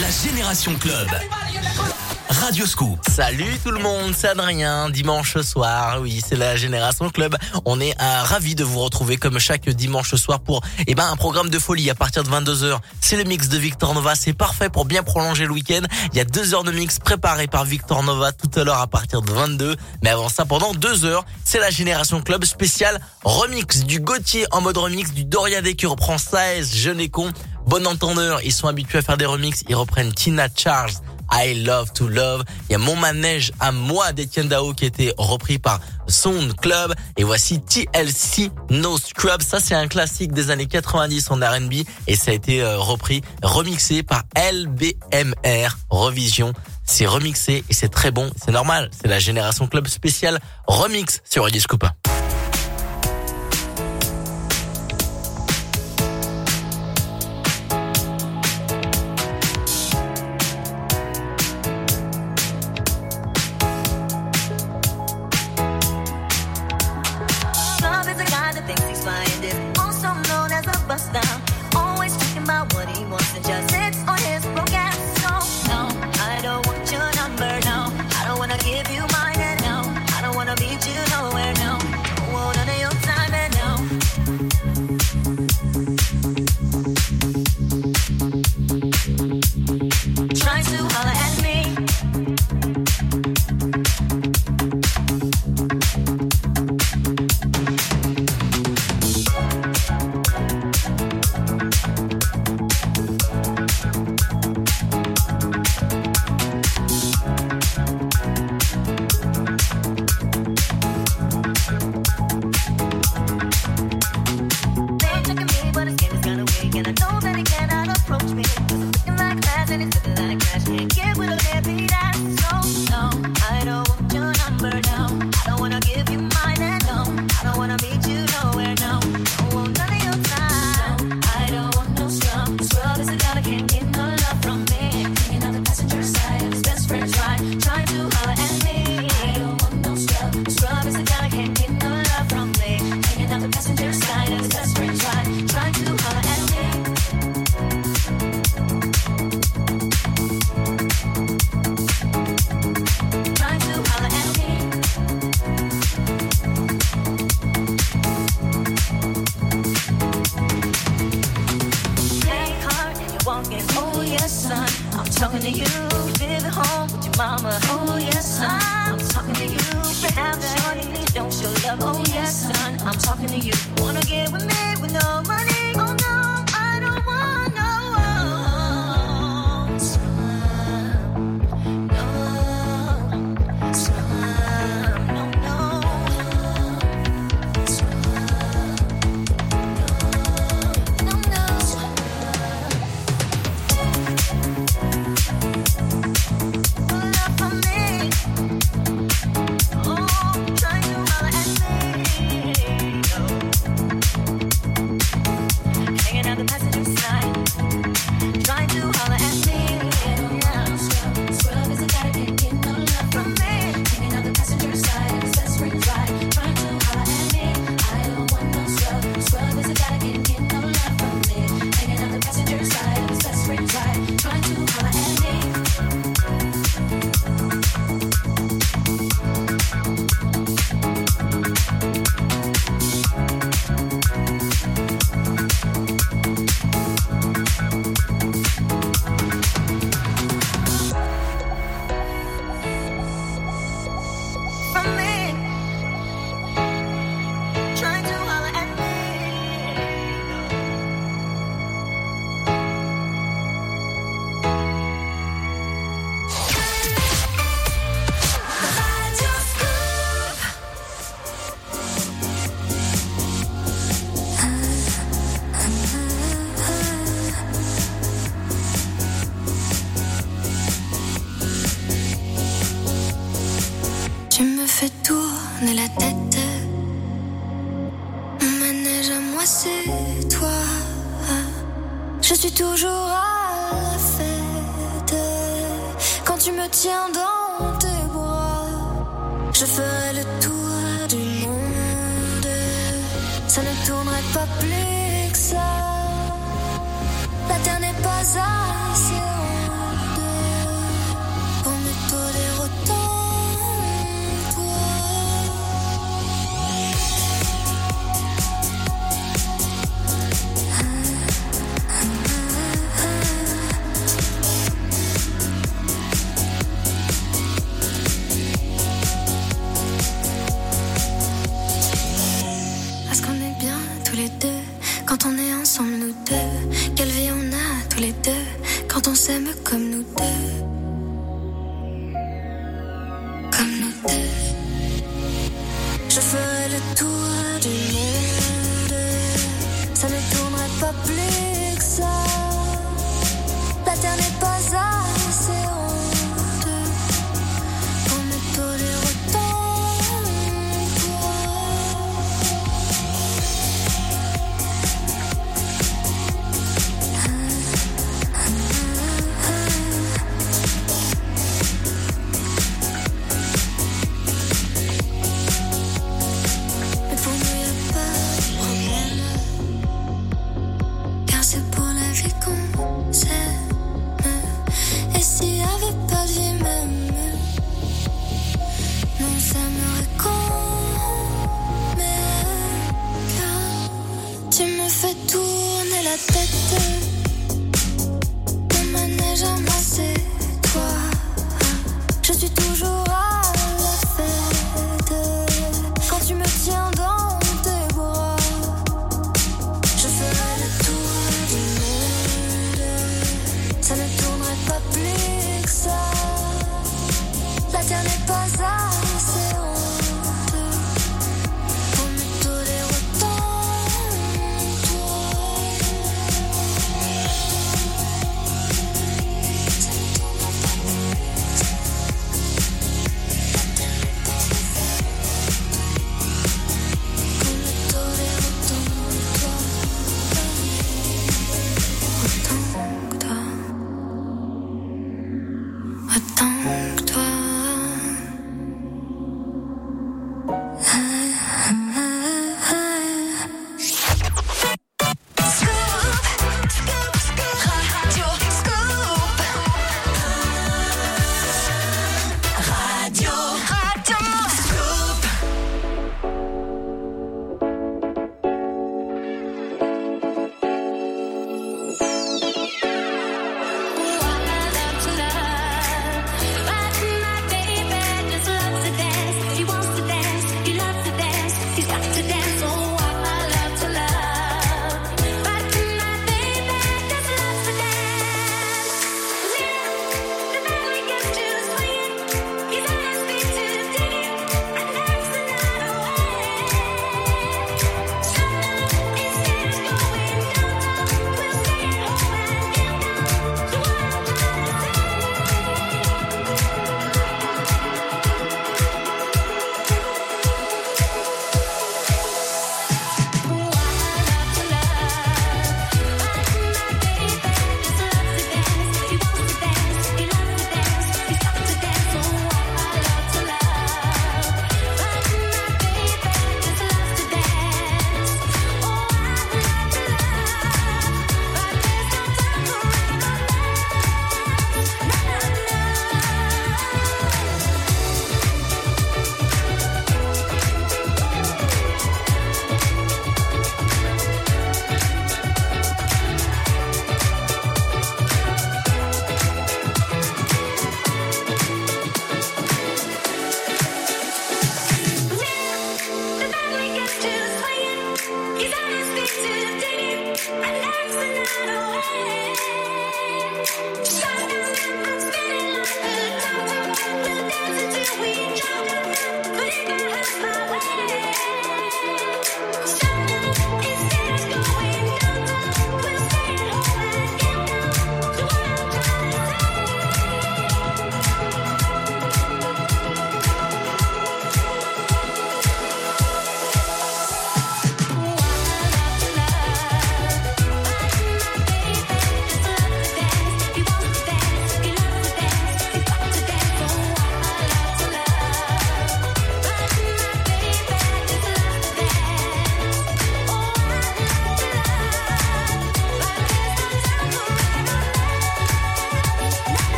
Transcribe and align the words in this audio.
La 0.00 0.10
Génération 0.10 0.74
Club. 0.76 1.08
Radio 2.28 2.66
Scoop. 2.66 2.98
Salut 3.08 3.58
tout 3.62 3.70
le 3.70 3.78
monde, 3.78 4.14
c'est 4.16 4.28
Adrien. 4.28 4.88
Dimanche 4.88 5.38
soir, 5.42 5.98
oui, 6.00 6.22
c'est 6.26 6.36
la 6.36 6.56
Génération 6.56 7.10
Club. 7.10 7.36
On 7.66 7.78
est 7.78 7.92
euh, 8.00 8.22
ravis 8.22 8.54
de 8.54 8.64
vous 8.64 8.80
retrouver 8.80 9.18
comme 9.18 9.38
chaque 9.38 9.68
dimanche 9.68 10.14
soir 10.14 10.40
pour 10.40 10.62
eh 10.86 10.94
ben 10.94 11.06
un 11.10 11.16
programme 11.16 11.50
de 11.50 11.58
folie 11.58 11.90
à 11.90 11.94
partir 11.94 12.24
de 12.24 12.30
22h. 12.30 12.78
C'est 13.00 13.16
le 13.16 13.24
mix 13.24 13.48
de 13.48 13.58
Victor 13.58 13.94
Nova, 13.94 14.14
c'est 14.14 14.32
parfait 14.32 14.70
pour 14.70 14.86
bien 14.86 15.02
prolonger 15.02 15.44
le 15.44 15.52
week-end. 15.52 15.82
Il 16.12 16.16
y 16.16 16.20
a 16.20 16.24
deux 16.24 16.54
heures 16.54 16.64
de 16.64 16.72
mix 16.72 16.98
préparé 16.98 17.46
par 17.46 17.64
Victor 17.64 18.02
Nova 18.02 18.32
tout 18.32 18.50
à 18.58 18.64
l'heure 18.64 18.80
à 18.80 18.86
partir 18.86 19.20
de 19.20 19.30
22. 19.30 19.76
Mais 20.02 20.10
avant 20.10 20.30
ça, 20.30 20.46
pendant 20.46 20.72
deux 20.72 21.04
heures, 21.04 21.24
c'est 21.44 21.60
la 21.60 21.70
Génération 21.70 22.22
Club 22.22 22.44
spéciale 22.44 23.00
remix 23.24 23.84
du 23.84 24.00
Gauthier 24.00 24.46
en 24.50 24.62
mode 24.62 24.78
remix 24.78 25.12
du 25.12 25.24
Doriadé 25.24 25.74
qui 25.74 25.86
reprend 25.86 26.16
16 26.18 26.74
Jeune 26.74 26.98
et 26.98 27.10
Bon 27.72 27.86
entendeur, 27.86 28.42
ils 28.44 28.52
sont 28.52 28.68
habitués 28.68 28.98
à 28.98 29.02
faire 29.02 29.16
des 29.16 29.24
remixes, 29.24 29.64
ils 29.66 29.74
reprennent 29.74 30.12
Tina 30.12 30.46
Charles. 30.54 30.92
I 31.32 31.54
Love 31.64 31.90
to 31.94 32.06
Love. 32.06 32.44
Il 32.68 32.72
y 32.72 32.74
a 32.74 32.78
Mon 32.78 32.96
Manège 32.96 33.50
à 33.60 33.72
moi 33.72 34.12
d'Etienne 34.12 34.46
Dao 34.46 34.74
qui 34.74 34.84
a 34.84 34.88
été 34.88 35.14
repris 35.16 35.58
par 35.58 35.80
Sound 36.06 36.54
Club. 36.60 36.92
Et 37.16 37.24
voici 37.24 37.62
TLC 37.62 38.50
No 38.68 38.98
Scrub. 38.98 39.40
Ça, 39.40 39.58
c'est 39.58 39.74
un 39.74 39.88
classique 39.88 40.32
des 40.32 40.50
années 40.50 40.66
90 40.66 41.30
en 41.30 41.36
R&B 41.36 41.72
et 42.08 42.14
ça 42.14 42.32
a 42.32 42.34
été 42.34 42.60
euh, 42.60 42.76
repris, 42.76 43.22
remixé 43.42 44.02
par 44.02 44.24
LBMR 44.36 45.78
Revision. 45.88 46.52
C'est 46.84 47.06
remixé 47.06 47.64
et 47.70 47.72
c'est 47.72 47.88
très 47.88 48.10
bon. 48.10 48.30
C'est 48.44 48.52
normal. 48.52 48.90
C'est 49.00 49.08
la 49.08 49.18
génération 49.18 49.66
club 49.66 49.88
spéciale 49.88 50.40
remix 50.66 51.22
sur 51.24 51.44
Radio 51.44 51.62
Scoop. 51.62 51.86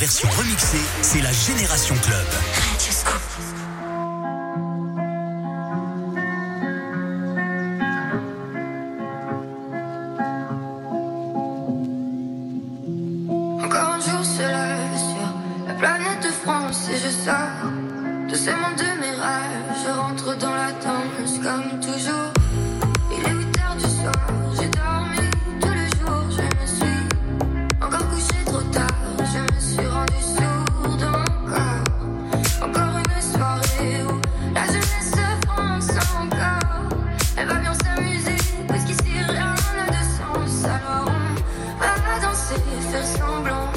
Version 0.00 0.30
remixée, 0.30 0.80
c'est 1.02 1.20
la 1.20 1.30
Génération 1.30 1.69
danser, 42.92 43.18
faire 43.44 43.69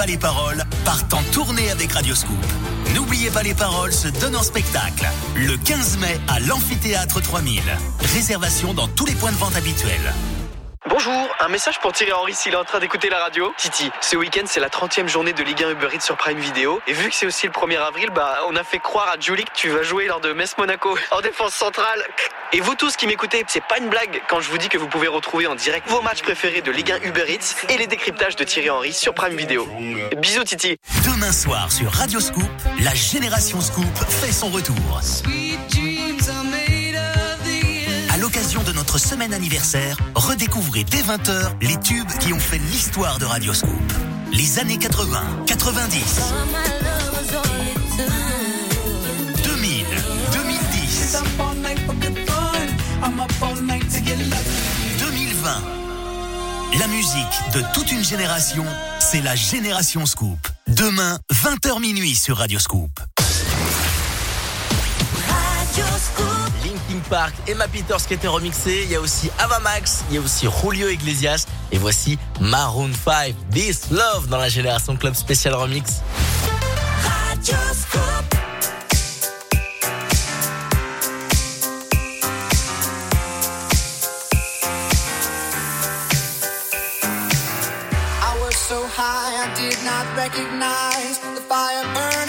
pas 0.00 0.06
les 0.06 0.16
paroles 0.16 0.64
partent 0.86 1.12
en 1.12 1.22
tournée 1.24 1.70
avec 1.70 1.92
Radio 1.92 2.14
Scoop. 2.14 2.34
N'oubliez 2.94 3.28
pas 3.28 3.42
les 3.42 3.52
paroles 3.52 3.92
se 3.92 4.08
donne 4.08 4.34
en 4.34 4.42
spectacle 4.42 5.06
le 5.36 5.58
15 5.58 5.98
mai 5.98 6.18
à 6.26 6.40
l'Amphithéâtre 6.40 7.20
3000. 7.20 7.60
Réservation 8.14 8.72
dans 8.72 8.88
tous 8.88 9.04
les 9.04 9.14
points 9.14 9.30
de 9.30 9.36
vente 9.36 9.56
habituels. 9.56 10.14
Un 11.42 11.48
message 11.48 11.80
pour 11.80 11.92
Thierry 11.94 12.12
Henry 12.12 12.34
s'il 12.34 12.52
est 12.52 12.56
en 12.56 12.64
train 12.64 12.80
d'écouter 12.80 13.08
la 13.08 13.18
radio. 13.18 13.54
Titi, 13.56 13.90
ce 14.02 14.14
week-end 14.14 14.42
c'est 14.44 14.60
la 14.60 14.68
30e 14.68 15.08
journée 15.08 15.32
de 15.32 15.42
Ligue 15.42 15.64
1 15.64 15.70
Uber 15.70 15.88
Eats 15.94 16.00
sur 16.00 16.18
Prime 16.18 16.38
Video. 16.38 16.82
Et 16.86 16.92
vu 16.92 17.08
que 17.08 17.14
c'est 17.14 17.24
aussi 17.24 17.46
le 17.46 17.52
1er 17.52 17.78
avril, 17.78 18.10
bah 18.14 18.40
on 18.48 18.56
a 18.56 18.62
fait 18.62 18.78
croire 18.78 19.08
à 19.08 19.18
Julie 19.18 19.44
que 19.44 19.54
tu 19.54 19.70
vas 19.70 19.82
jouer 19.82 20.06
lors 20.06 20.20
de 20.20 20.34
Metz 20.34 20.58
Monaco 20.58 20.98
en 21.10 21.22
défense 21.22 21.54
centrale. 21.54 22.04
Et 22.52 22.60
vous 22.60 22.74
tous 22.74 22.94
qui 22.94 23.06
m'écoutez, 23.06 23.42
c'est 23.48 23.64
pas 23.64 23.78
une 23.78 23.88
blague 23.88 24.20
quand 24.28 24.42
je 24.42 24.50
vous 24.50 24.58
dis 24.58 24.68
que 24.68 24.76
vous 24.76 24.88
pouvez 24.88 25.08
retrouver 25.08 25.46
en 25.46 25.54
direct 25.54 25.88
vos 25.88 26.02
matchs 26.02 26.20
préférés 26.20 26.60
de 26.60 26.70
Ligue 26.70 26.92
1 26.92 27.04
Uber 27.04 27.24
Eats 27.32 27.64
et 27.70 27.78
les 27.78 27.86
décryptages 27.86 28.36
de 28.36 28.44
Thierry 28.44 28.68
Henry 28.68 28.92
sur 28.92 29.14
Prime 29.14 29.34
Video. 29.34 29.66
Bisous 30.18 30.44
Titi. 30.44 30.76
Demain 31.06 31.32
soir 31.32 31.72
sur 31.72 31.90
Radio 31.90 32.20
Scoop, 32.20 32.50
la 32.80 32.94
génération 32.94 33.62
Scoop 33.62 33.96
fait 34.10 34.32
son 34.32 34.50
retour. 34.50 34.76
À 34.98 35.00
notre 38.80 38.96
semaine 38.96 39.34
anniversaire, 39.34 39.98
redécouvrez 40.14 40.84
dès 40.84 41.02
20h 41.02 41.50
les 41.60 41.78
tubes 41.80 42.10
qui 42.18 42.32
ont 42.32 42.38
fait 42.38 42.56
l'histoire 42.56 43.18
de 43.18 43.26
Radio 43.26 43.52
Scoop. 43.52 43.92
Les 44.32 44.58
années 44.58 44.78
80, 44.78 45.44
90, 45.46 46.20
2000, 49.44 49.84
2010, 50.32 51.18
2020. 54.98 55.50
La 56.78 56.86
musique 56.86 57.52
de 57.52 57.62
toute 57.74 57.92
une 57.92 58.02
génération, 58.02 58.64
c'est 58.98 59.20
la 59.20 59.36
génération 59.36 60.06
Scoop. 60.06 60.38
Demain, 60.68 61.18
20h 61.30 61.82
minuit 61.82 62.14
sur 62.16 62.38
Radio 62.38 62.58
Scoop. 62.58 62.98
Linkin 66.62 67.00
Park, 67.08 67.32
Emma 67.46 67.66
Peters 67.68 68.06
qui 68.06 68.14
était 68.14 68.28
remixé. 68.28 68.82
Il 68.84 68.90
y 68.90 68.96
a 68.96 69.00
aussi 69.00 69.30
Ava 69.38 69.58
Max, 69.60 70.04
il 70.08 70.16
y 70.16 70.18
a 70.18 70.20
aussi 70.20 70.46
Julio 70.46 70.88
Iglesias. 70.88 71.46
Et 71.72 71.78
voici 71.78 72.18
Maroon 72.40 72.92
5, 72.92 73.34
This 73.50 73.90
Love 73.90 74.28
dans 74.28 74.38
la 74.38 74.48
Génération 74.48 74.96
Club 74.96 75.14
Spécial 75.14 75.54
Remix. 75.54 76.00
I 88.22 88.38
was 88.40 88.56
so 88.56 88.84
high, 88.86 89.44
I 89.44 89.54
did 89.54 89.78
not 89.84 90.06
recognize 90.16 91.18
the 91.34 91.40
fire 91.48 91.84
burning 91.94 92.19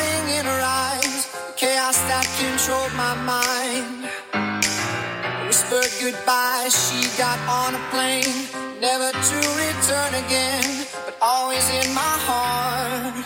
that 2.11 2.27
controlled 2.43 2.93
my 3.05 3.15
mind. 3.23 4.03
I 4.33 5.47
whispered 5.47 5.91
goodbye, 6.03 6.67
she 6.67 6.99
got 7.17 7.39
on 7.59 7.71
a 7.79 7.83
plane, 7.91 8.37
never 8.83 9.09
to 9.29 9.37
return 9.63 10.11
again, 10.23 10.67
but 11.05 11.15
always 11.21 11.65
in 11.79 11.87
my 12.03 12.15
heart. 12.27 13.25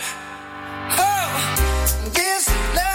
Oh, 1.01 1.29
this 2.13 2.45
love 2.77 2.94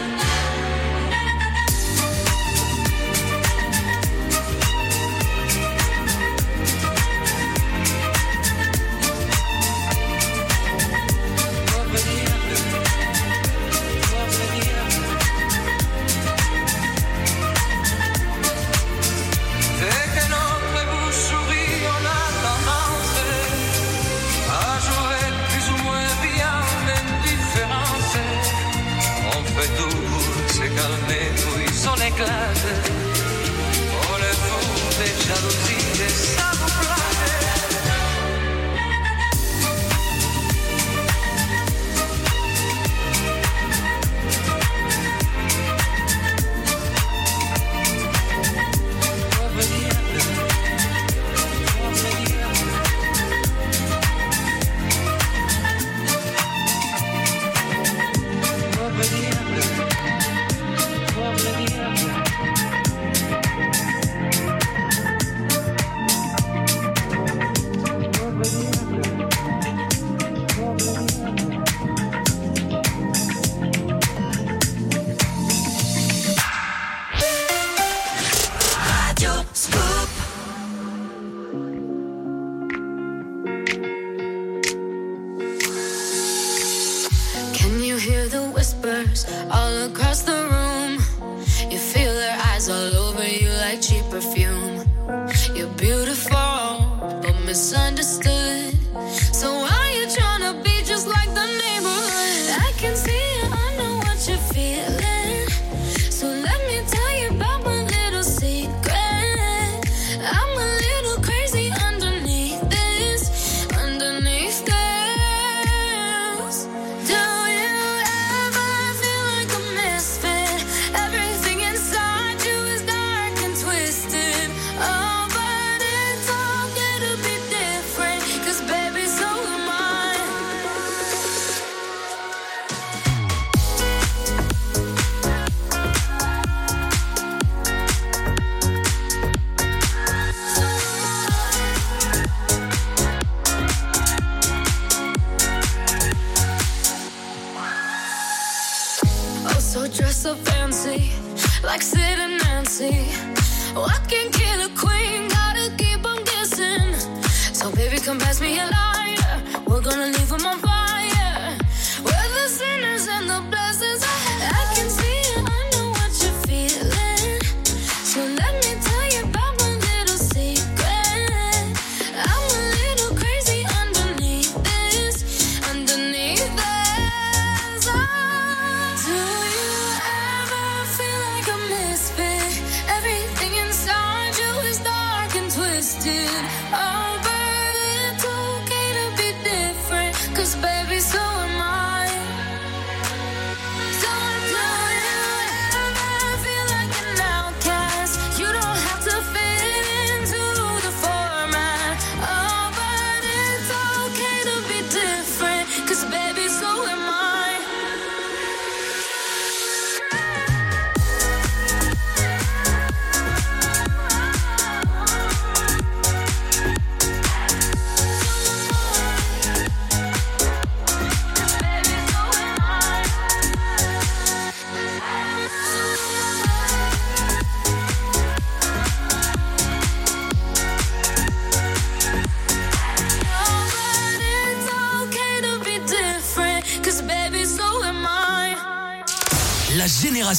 glass. 32.25 32.50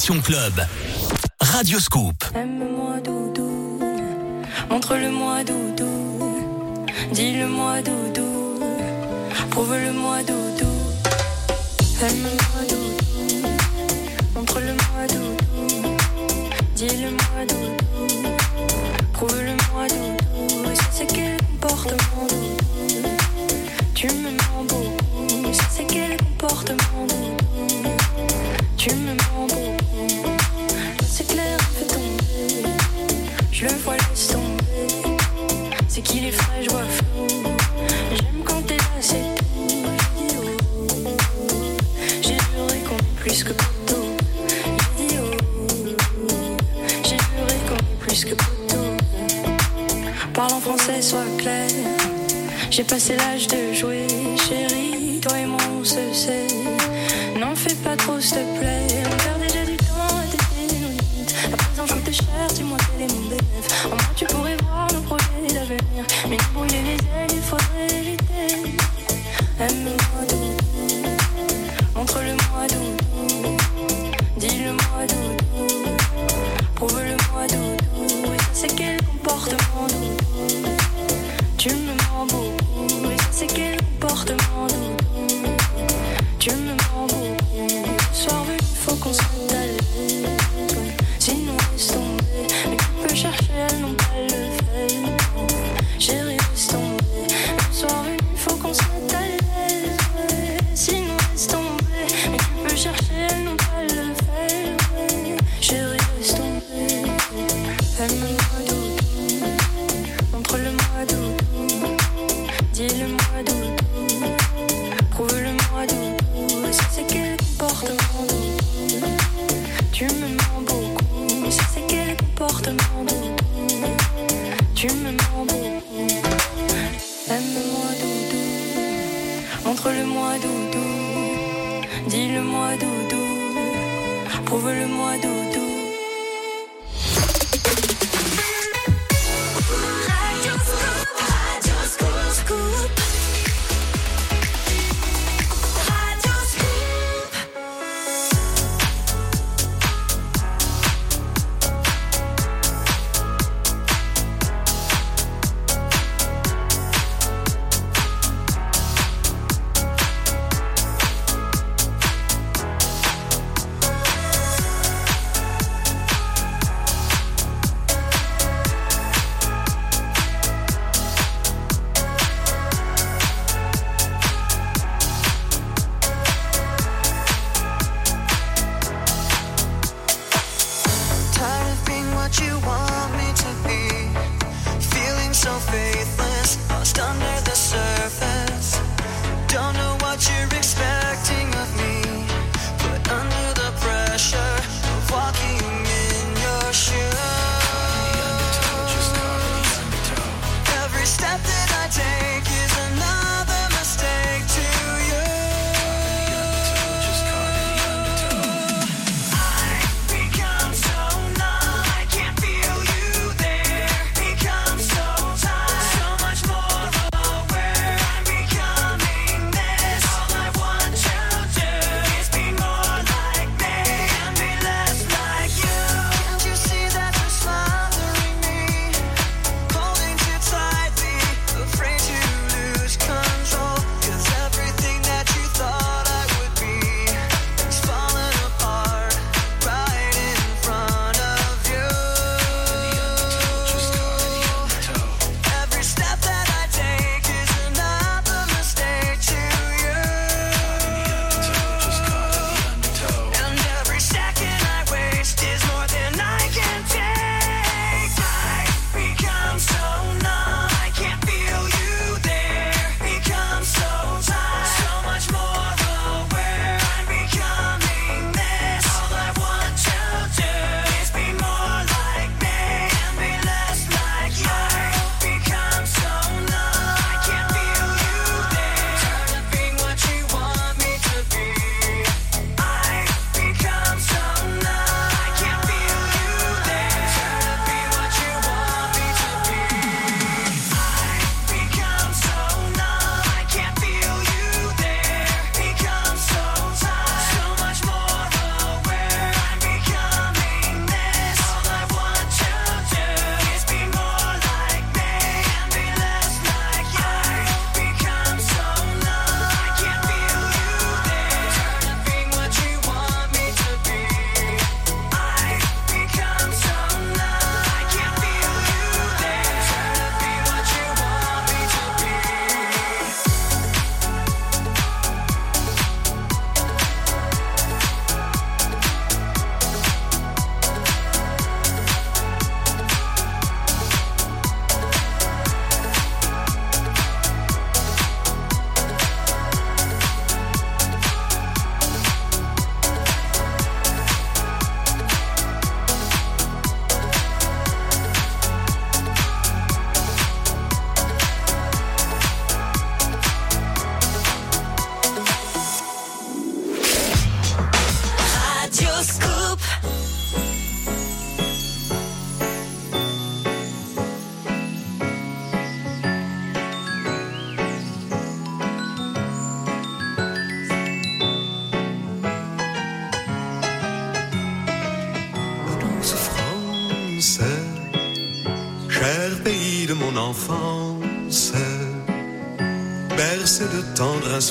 Club. 0.05 0.53
Radio 1.39 1.79
Scoop. 1.79 2.25
Aime-moi 2.35 2.99
doudou, 3.01 3.79
montre-le-moi 4.69 5.45
doudou, 5.45 6.85
dis-le-moi 7.13 7.81
doudou, 7.81 8.59
prouve-le-moi 9.49 10.17
doudou. 10.23 10.75
Aime-moi 12.01 12.61
doudou, 12.69 13.47
montre-le-moi 14.35 15.07
doudou, 15.07 15.95
dis-le-moi 16.75 17.45
doudou, 17.47 18.35
prouve-le-moi 19.13 19.87
doudou, 19.87 20.69
c'est 20.91 21.07
quel 21.07 21.37
comportement 21.61 22.27
doudou, 22.29 23.07
tu 23.95 24.07
me 24.07 24.31
mens 24.31 24.65
beaucoup, 24.67 25.51
c'est 25.69 25.87
quel 25.87 26.17
comportement 26.17 26.92
soit 51.03 51.37
clair. 51.37 51.69
J'ai 52.71 52.83
passé 52.83 53.17
l'âge 53.17 53.47
de 53.49 53.73
jouer, 53.73 54.07
chérie, 54.47 55.19
toi 55.21 55.37
et 55.37 55.45
moi 55.45 55.59
on 55.77 55.83
se 55.83 56.13
sait. 56.13 56.47
N'en 57.37 57.55
fais 57.55 57.75
pas 57.83 57.97
trop, 57.97 58.19
s'il 58.21 58.37
te 58.37 58.59
plaît. 58.59 58.82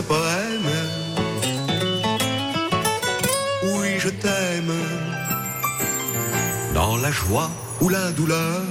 Poème. 0.00 0.70
Oui, 3.74 3.98
je 3.98 4.08
t'aime 4.08 4.72
dans 6.74 6.96
la 6.96 7.10
joie 7.10 7.50
ou 7.80 7.88
la 7.88 8.10
douleur. 8.12 8.62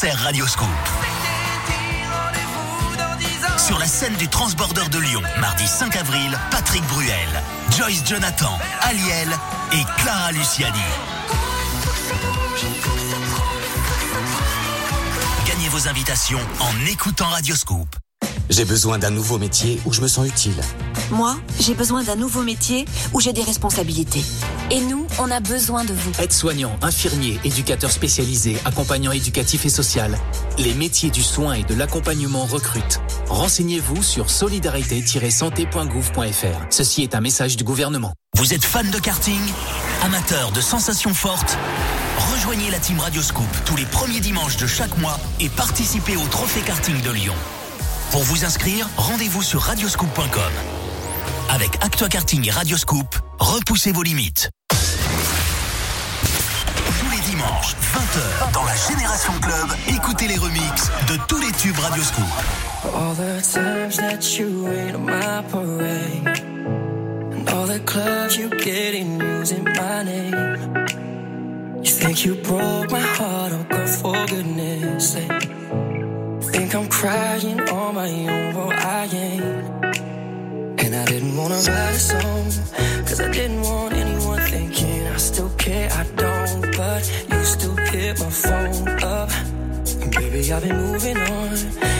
Scoop. 0.00 0.66
Sur 3.58 3.78
la 3.78 3.86
scène 3.86 4.14
du 4.16 4.28
Transborder 4.28 4.88
de 4.90 4.98
Lyon, 4.98 5.20
mardi 5.38 5.66
5 5.66 5.94
avril, 5.94 6.38
Patrick 6.50 6.82
Bruel, 6.84 7.28
Joyce 7.76 8.02
Jonathan, 8.06 8.58
Aliel 8.80 9.28
et 9.72 9.84
Clara 9.98 10.32
Luciani. 10.32 10.78
Gagnez 15.46 15.68
vos 15.68 15.86
invitations 15.86 16.40
en 16.60 16.86
écoutant 16.90 17.28
Radio 17.28 17.54
Scoop. 17.54 17.94
J'ai 18.48 18.64
besoin 18.64 18.98
d'un 18.98 19.10
nouveau 19.10 19.36
métier 19.36 19.82
où 19.84 19.92
je 19.92 20.00
me 20.00 20.08
sens 20.08 20.26
utile. 20.26 20.60
Moi, 21.10 21.36
j'ai 21.60 21.74
besoin 21.74 22.02
d'un 22.02 22.16
nouveau 22.16 22.42
métier 22.42 22.86
où 23.12 23.20
j'ai 23.20 23.34
des 23.34 23.42
responsabilités. 23.42 24.24
Et 24.70 24.80
nous, 24.80 25.06
on 25.18 25.30
a 25.30 25.40
besoin 25.40 25.84
de 25.84 25.92
vous. 25.92 26.12
Aide-soignant, 26.20 26.78
infirmier, 26.80 27.40
éducateur 27.44 27.90
spécialisé, 27.90 28.56
accompagnant 28.64 29.10
éducatif 29.10 29.64
et 29.64 29.68
social. 29.68 30.16
Les 30.58 30.74
métiers 30.74 31.10
du 31.10 31.22
soin 31.22 31.54
et 31.54 31.64
de 31.64 31.74
l'accompagnement 31.74 32.44
recrutent. 32.44 33.00
Renseignez-vous 33.28 34.00
sur 34.02 34.30
solidarité-santé.gouv.fr. 34.30 36.66
Ceci 36.70 37.02
est 37.02 37.16
un 37.16 37.20
message 37.20 37.56
du 37.56 37.64
gouvernement. 37.64 38.12
Vous 38.36 38.54
êtes 38.54 38.64
fan 38.64 38.88
de 38.90 38.98
karting? 38.98 39.40
Amateur 40.02 40.52
de 40.52 40.60
sensations 40.60 41.14
fortes? 41.14 41.58
Rejoignez 42.32 42.70
la 42.70 42.78
team 42.78 43.00
Radio 43.00 43.22
Scoop 43.22 43.48
tous 43.64 43.76
les 43.76 43.86
premiers 43.86 44.20
dimanches 44.20 44.56
de 44.56 44.68
chaque 44.68 44.96
mois 44.98 45.18
et 45.40 45.48
participez 45.48 46.16
au 46.16 46.26
Trophée 46.28 46.60
Karting 46.60 47.00
de 47.02 47.10
Lyon. 47.10 47.34
Pour 48.12 48.22
vous 48.22 48.44
inscrire, 48.44 48.88
rendez-vous 48.96 49.42
sur 49.42 49.62
radioscoop.com. 49.62 50.52
Avec 51.48 51.76
Actua 51.84 52.08
Karting 52.08 52.46
et 52.46 52.50
Radio 52.50 52.76
Scoop, 52.76 53.16
repoussez 53.38 53.92
vos 53.92 54.02
limites. 54.02 54.50
Les 57.60 57.66
dimanches, 57.66 57.76
20h, 57.92 58.52
dans 58.52 58.64
la 58.64 58.76
Génération 58.76 59.32
Club, 59.40 59.68
écoutez 59.88 60.28
les 60.28 60.36
remixes 60.36 60.90
de 61.08 61.16
tous 61.28 61.38
les 61.38 61.52
tubes 61.52 61.78
Radio 61.78 62.02
Scoop. 62.02 62.24
All 62.94 63.14
the 63.14 63.42
times 63.42 63.96
that 63.98 64.38
you 64.38 64.66
rain 64.66 64.94
on 64.94 65.04
my 65.04 65.42
parade 65.50 66.42
And 67.32 67.48
all 67.50 67.66
the 67.66 67.80
clubs 67.80 68.36
you 68.38 68.48
get 68.48 68.94
in 68.94 69.20
using 69.20 69.64
my 69.64 70.02
name 70.02 70.56
You 71.82 71.90
think 71.90 72.24
you 72.24 72.36
broke 72.36 72.90
my 72.90 73.00
heart, 73.00 73.52
oh 73.52 73.64
girl, 73.68 73.86
for 73.86 74.26
goodness 74.26 75.12
sake. 75.12 75.50
Think 76.52 76.74
I'm 76.74 76.88
crying 76.88 77.60
on 77.68 77.94
my 77.94 78.08
own, 78.08 78.54
well 78.54 78.72
I 78.72 79.08
ain't. 79.12 80.00
And 80.82 80.94
I 80.94 81.04
didn't 81.04 81.36
wanna 81.36 81.56
write 81.56 81.94
a 81.94 81.98
song 81.98 82.44
Cause 83.04 83.20
I 83.20 83.30
didn't 83.30 83.60
want 83.60 83.92
anyone 83.92 84.40
thinking 84.40 85.06
I 85.06 85.16
still 85.18 85.50
care, 85.58 85.90
I 85.92 86.04
don't 86.16 86.69
But 86.80 87.04
you 87.30 87.44
still 87.44 87.76
pick 87.76 88.18
my 88.20 88.30
phone 88.30 88.88
up. 89.02 89.28
Baby, 90.16 90.50
I've 90.50 90.62
been 90.62 90.78
moving 90.78 91.18
on 91.18 91.52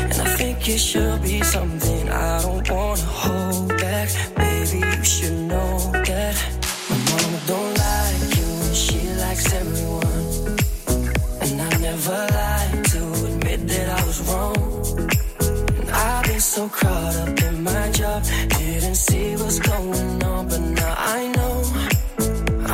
And 0.08 0.18
I 0.26 0.28
think 0.38 0.66
it 0.66 0.78
should 0.78 1.20
be 1.20 1.42
something 1.42 2.08
I 2.08 2.40
don't 2.40 2.70
wanna 2.70 3.10
hold 3.22 3.68
back. 3.76 4.08
Baby, 4.36 4.78
you 4.96 5.04
should 5.04 5.38
know 5.52 5.76
that 6.08 6.34
My 6.88 6.96
mama 7.08 7.40
don't 7.50 7.72
like 7.84 8.36
you 8.38 8.48
and 8.68 8.76
she 8.84 9.00
likes 9.22 9.52
everyone. 9.52 10.28
And 11.44 11.60
I 11.68 11.70
never 11.88 12.20
lied 12.38 12.84
to 12.92 13.00
admit 13.28 13.60
that 13.72 13.86
I 13.98 14.00
was 14.06 14.18
wrong. 14.28 14.56
And 15.78 15.90
I've 15.90 16.24
been 16.24 16.40
so 16.40 16.70
caught 16.70 17.16
up 17.16 17.38
in 17.48 17.62
my 17.62 17.90
job 17.90 18.22
Didn't 18.56 18.94
see 18.94 19.36
what's 19.36 19.58
going 19.58 20.24
on 20.24 20.48
But 20.48 20.60
now 20.60 20.94
I 20.96 21.28
know 21.36 21.54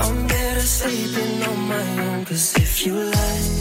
I'm 0.00 0.26
better 0.28 0.61
sleeping 0.61 1.36
you 2.87 2.95
like 2.95 3.55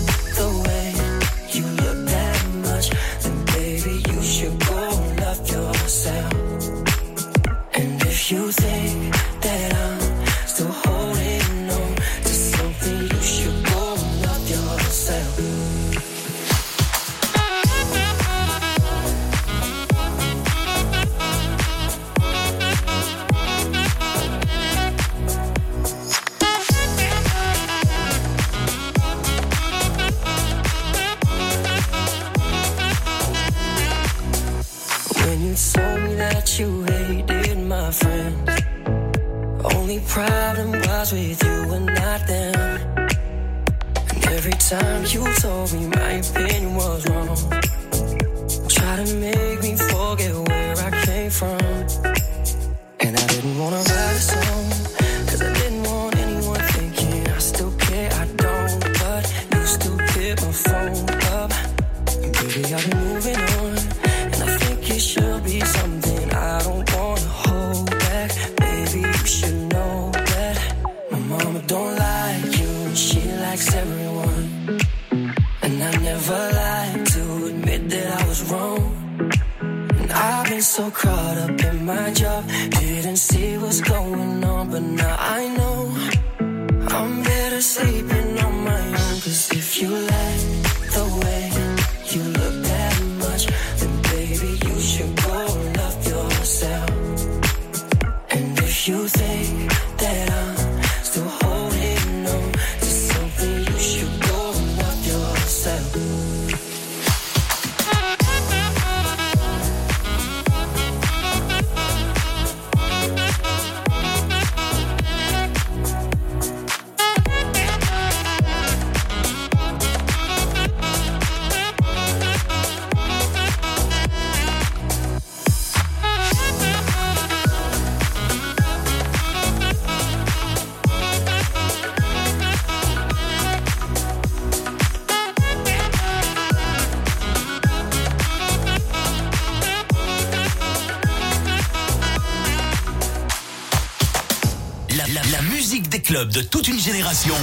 de 146.23 146.41
toute 146.41 146.69
une 146.69 146.79
génération. 146.79 147.33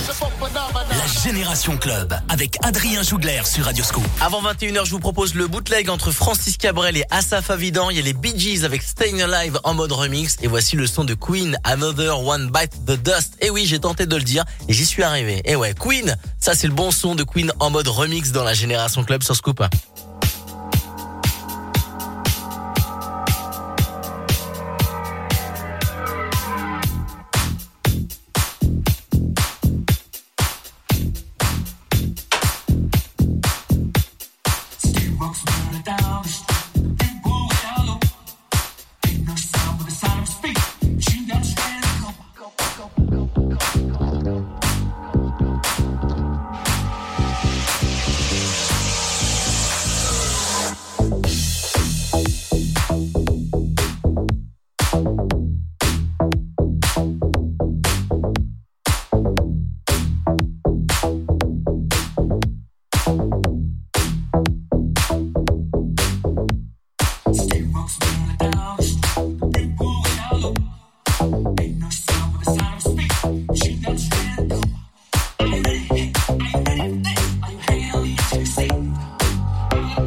La 0.40 1.22
Génération 1.22 1.76
Club. 1.76 2.14
Avec 2.30 2.56
Adrien 2.64 3.02
Jougler 3.02 3.42
sur 3.44 3.66
Radioscoop. 3.66 4.02
Avant 4.22 4.42
21h, 4.42 4.86
je 4.86 4.92
vous 4.92 4.98
propose 4.98 5.34
le 5.34 5.46
bootleg 5.46 5.90
entre 5.90 6.10
Francis 6.10 6.56
Cabrel 6.56 6.96
et 6.96 7.04
Asaf 7.10 7.50
Avidan. 7.50 7.90
Il 7.90 7.96
y 7.96 8.00
a 8.00 8.02
les 8.02 8.14
Bee 8.14 8.32
Gees 8.34 8.64
avec 8.64 8.80
Staying 8.80 9.20
Alive 9.20 9.60
en 9.64 9.74
mode 9.74 9.92
remix. 9.92 10.38
Et 10.40 10.48
voici 10.48 10.76
le 10.76 10.86
son 10.86 11.04
de 11.04 11.12
Queen, 11.12 11.58
Another 11.64 12.18
One 12.20 12.50
Bite 12.50 12.86
the 12.86 12.92
Dust. 12.92 13.36
Et 13.42 13.50
oui, 13.50 13.66
j'ai 13.66 13.78
tenté 13.78 14.06
de 14.06 14.16
le 14.16 14.22
dire 14.22 14.44
et 14.68 14.72
j'y 14.72 14.86
suis 14.86 15.02
arrivé. 15.02 15.42
Et 15.44 15.54
ouais, 15.54 15.74
Queen, 15.78 16.16
ça 16.40 16.54
c'est 16.54 16.66
le 16.66 16.74
bon 16.74 16.90
son 16.90 17.14
de 17.14 17.24
Queen 17.24 17.52
en 17.60 17.68
mode 17.68 17.88
remix 17.88 18.32
dans 18.32 18.44
la 18.44 18.54
Génération 18.54 19.04
Club 19.04 19.22
sur 19.22 19.36
Scoop. 19.36 19.62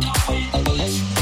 I 0.08 0.62
believe. 0.64 1.15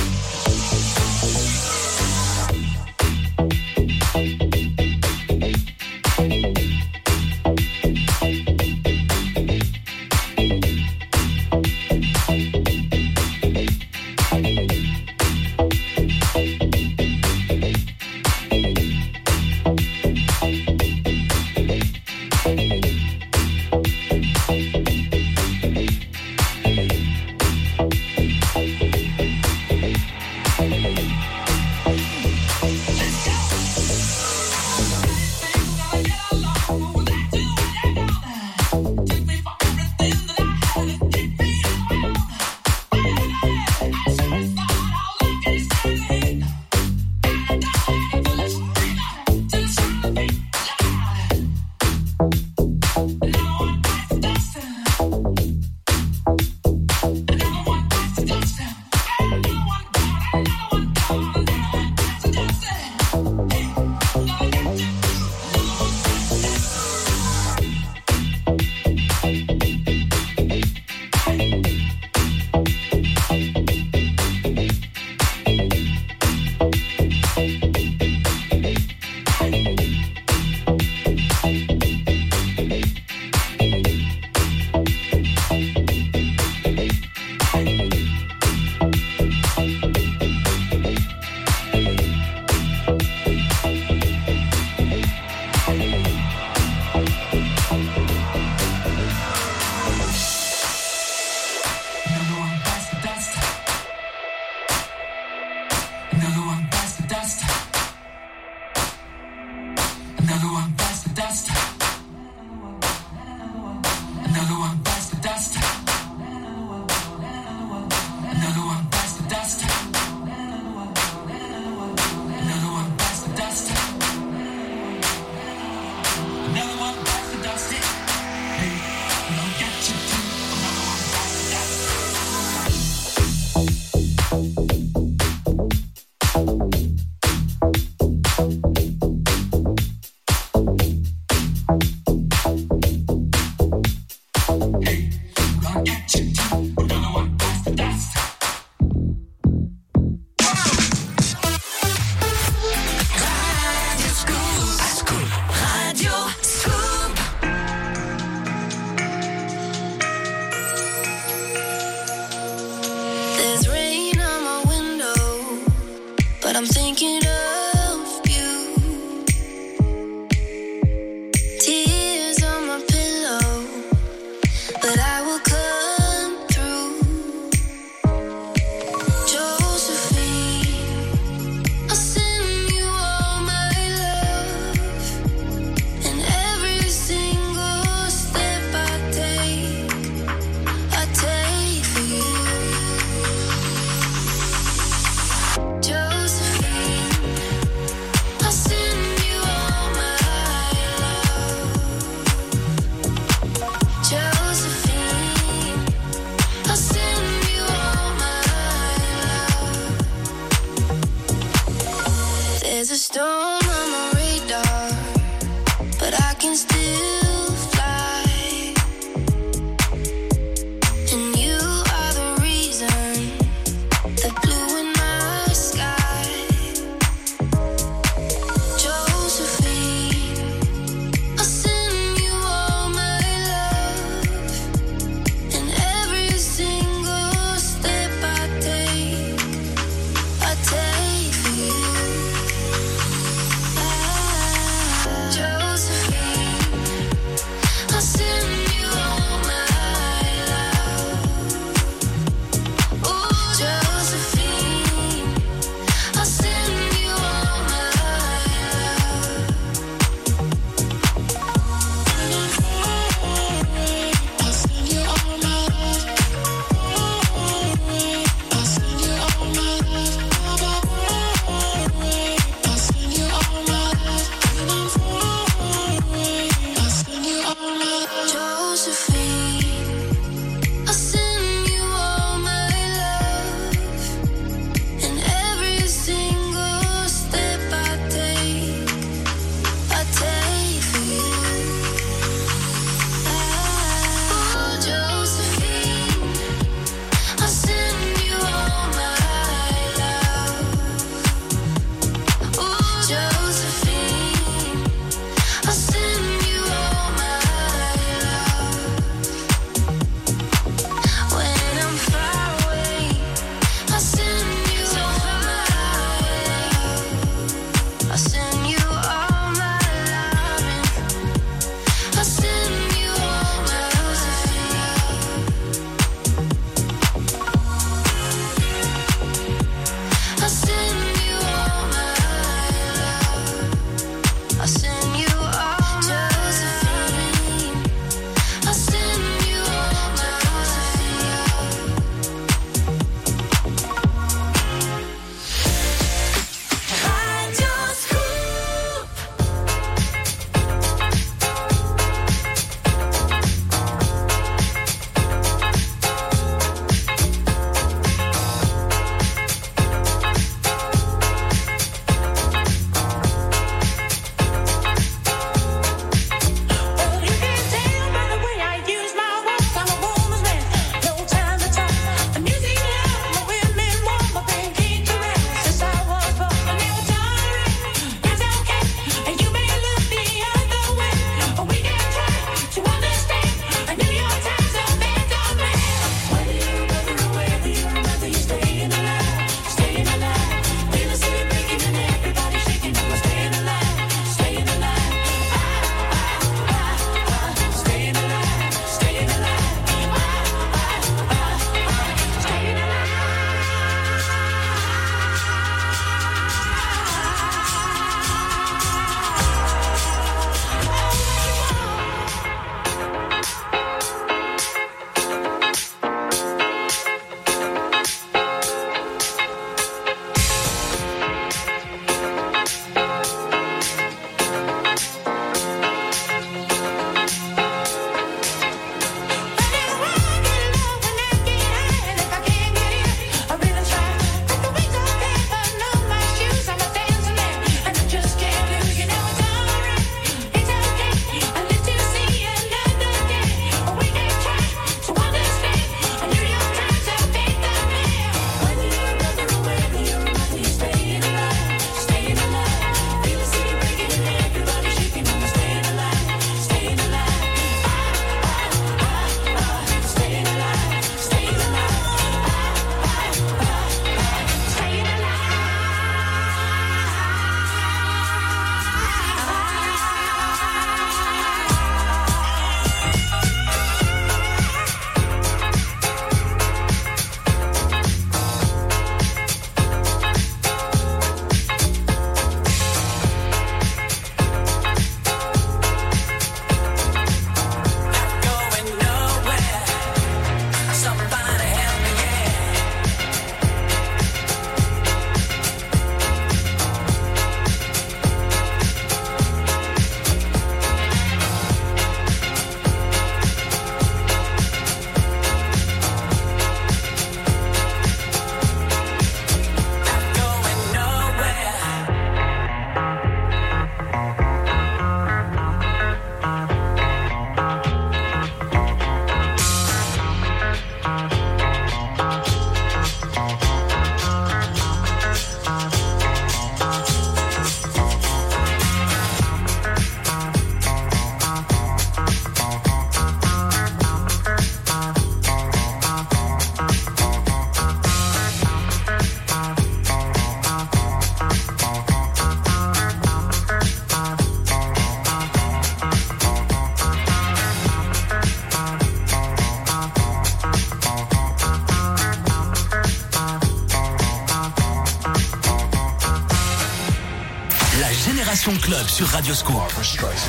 Club 558.79 559.07
sur 559.07 559.27
Radio 559.27 559.53
Radioscope. 559.53 559.93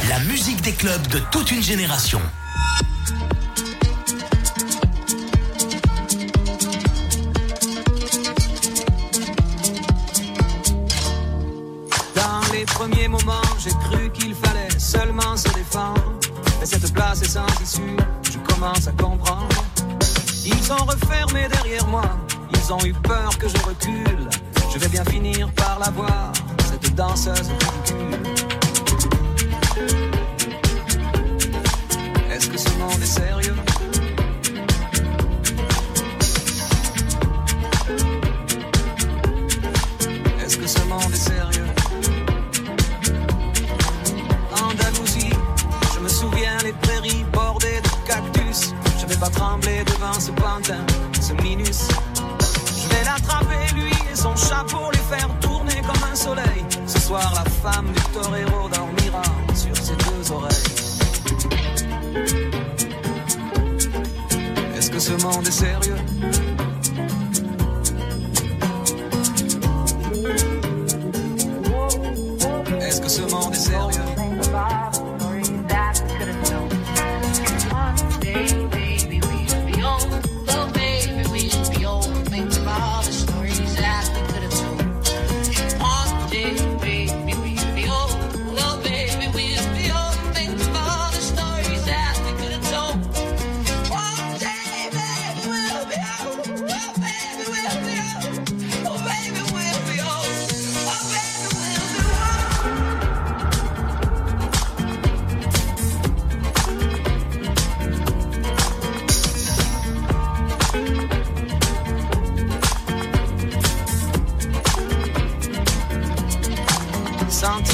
La 0.08 0.18
musique 0.20 0.60
des 0.62 0.72
clubs 0.72 1.06
de 1.08 1.18
toute 1.30 1.50
une 1.50 1.62
génération. 1.62 2.20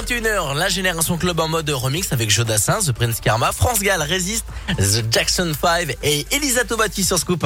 21h, 0.00 0.56
la 0.56 0.70
Génération 0.70 1.18
Club 1.18 1.40
en 1.40 1.48
mode 1.48 1.68
remix 1.68 2.10
avec 2.12 2.30
Jodassin, 2.30 2.78
The 2.80 2.92
Prince 2.92 3.20
Karma, 3.20 3.52
France 3.52 3.80
Gall 3.80 4.00
résiste, 4.00 4.46
The 4.78 5.04
Jackson 5.10 5.52
5 5.60 5.94
et 6.02 6.26
Elisa 6.30 6.64
Tobati 6.64 7.04
sur 7.04 7.18
Scoop. 7.18 7.44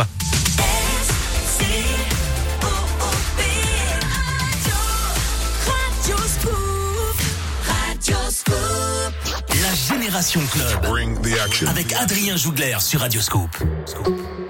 La 9.61 9.75
Génération 9.75 10.41
Club 10.53 10.87
avec 11.67 11.93
Adrien 11.95 12.37
Jougler 12.37 12.77
sur 12.79 13.01
Radio 13.01 13.21
Scoop. 13.21 13.51
Scoop. 13.85 14.44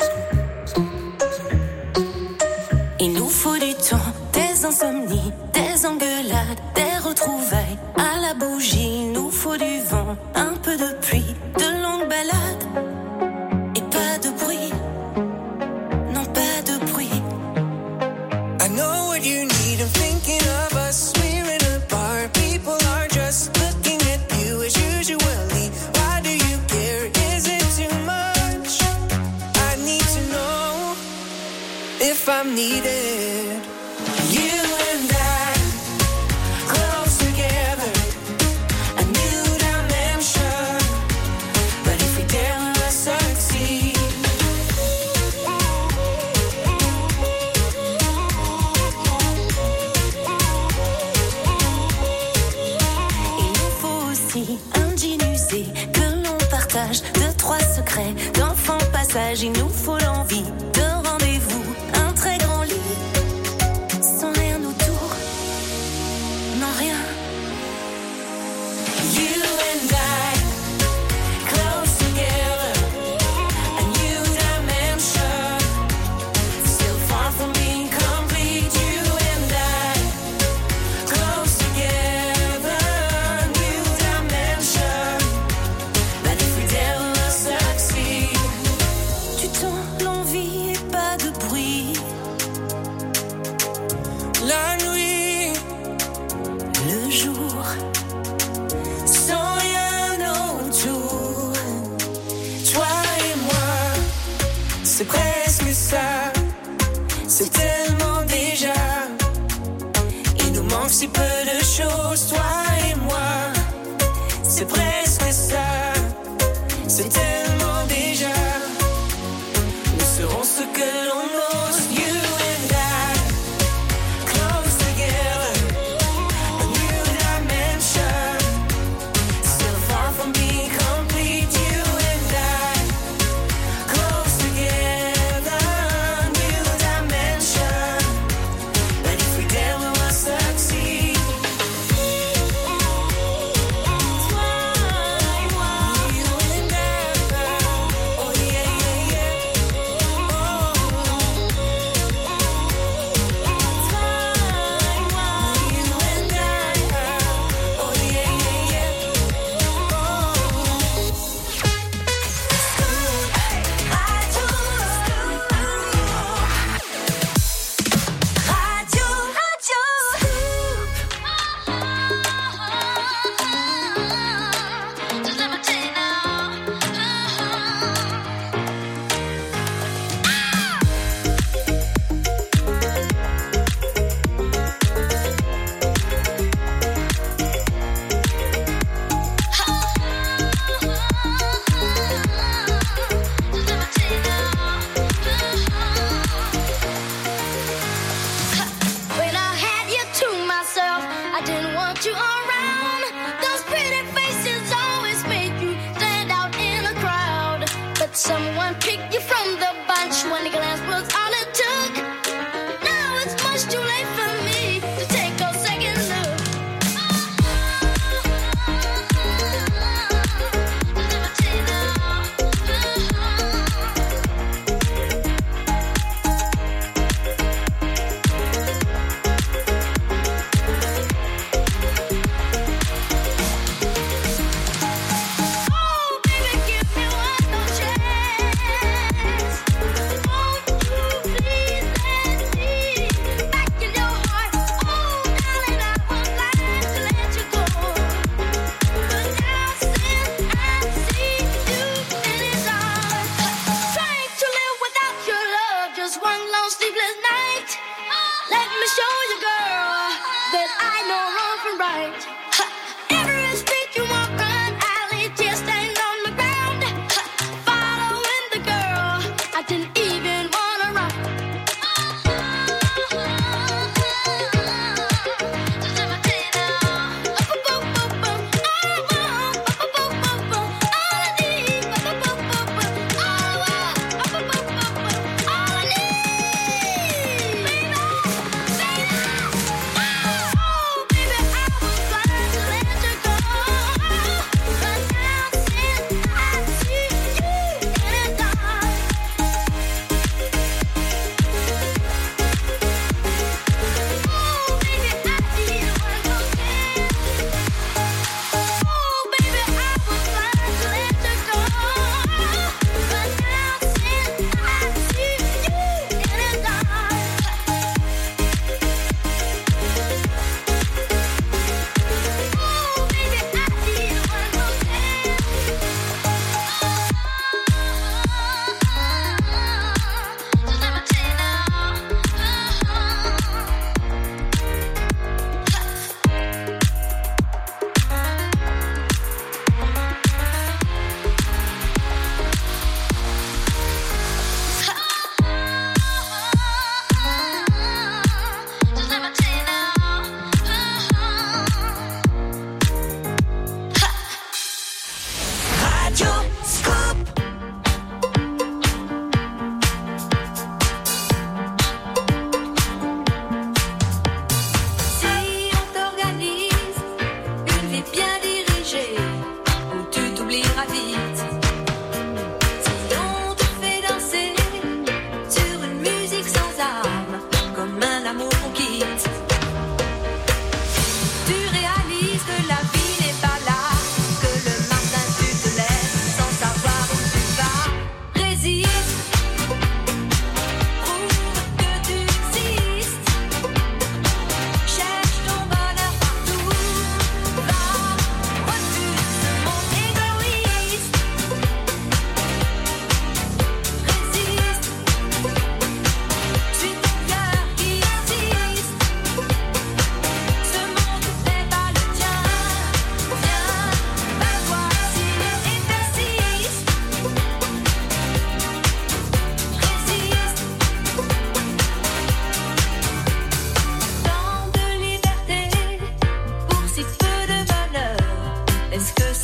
you 202.04 202.12
are 202.12 202.18
right. 202.18 202.53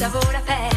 Est-ce 0.03 0.09
que 0.09 0.19
ça 0.19 0.70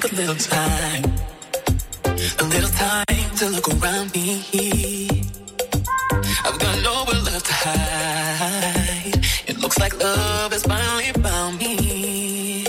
take 0.00 0.12
a 0.12 0.16
little 0.16 0.34
time, 0.34 1.04
a 2.04 2.44
little 2.44 2.70
time 2.70 3.36
to 3.36 3.48
look 3.48 3.68
around 3.68 4.12
me. 4.14 5.08
I've 6.44 6.58
got 6.58 6.82
nowhere 6.82 7.22
left 7.22 7.46
to 7.46 7.52
hide. 7.52 9.24
It 9.46 9.58
looks 9.58 9.78
like 9.78 9.98
love 9.98 10.52
has 10.52 10.64
finally 10.64 11.12
found 11.24 11.58
me. 11.58 12.66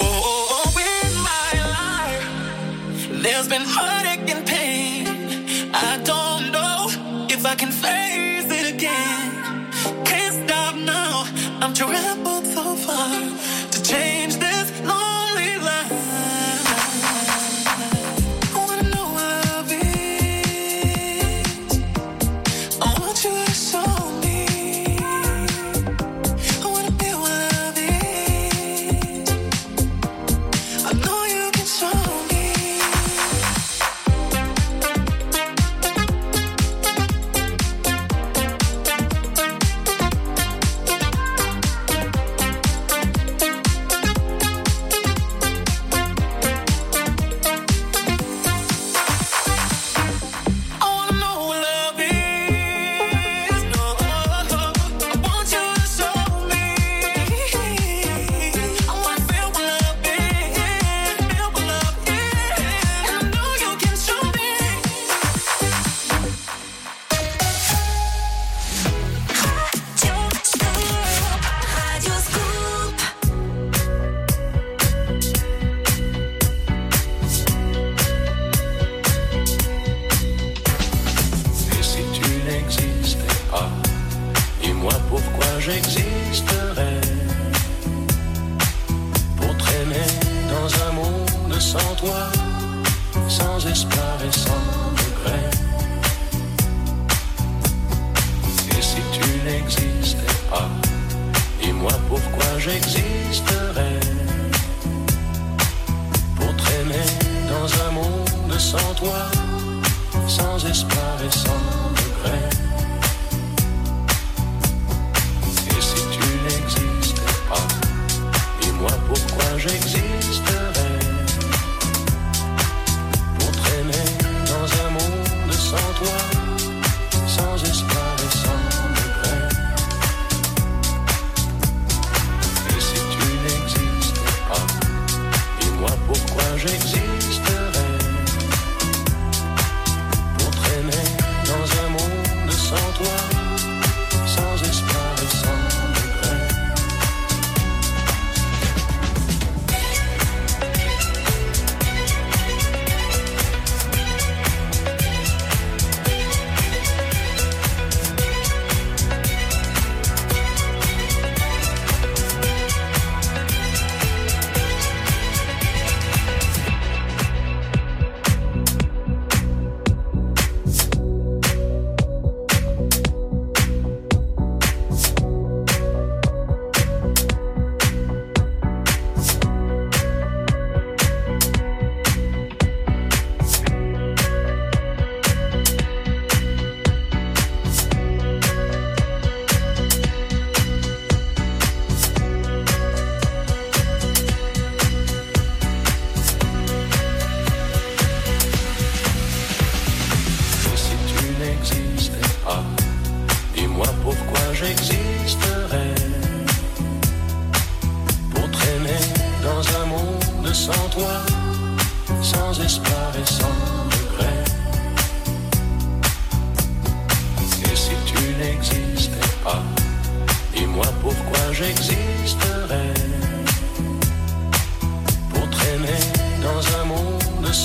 Oh, 0.00 0.22
oh, 0.30 0.56
oh 0.56 0.70
in 1.04 1.12
my 1.30 1.52
life, 1.76 3.22
there's 3.24 3.48
been 3.48 3.66
heartache 3.66 4.30
and 4.34 4.46
pain. 4.46 5.06
I 5.74 5.98
don't 6.12 6.50
know 6.50 6.86
if 7.28 7.44
I 7.44 7.56
can 7.56 7.72
face 7.72 8.50
it 8.60 8.74
again. 8.74 9.68
Can't 10.06 10.34
stop 10.48 10.76
now. 10.76 11.26
I'm 11.60 11.74
traveled 11.74 12.46
so 12.46 12.74
far. 12.76 13.39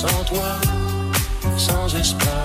Sans 0.06 0.24
toi, 0.24 0.60
sans 1.56 1.94
espoir 1.96 2.35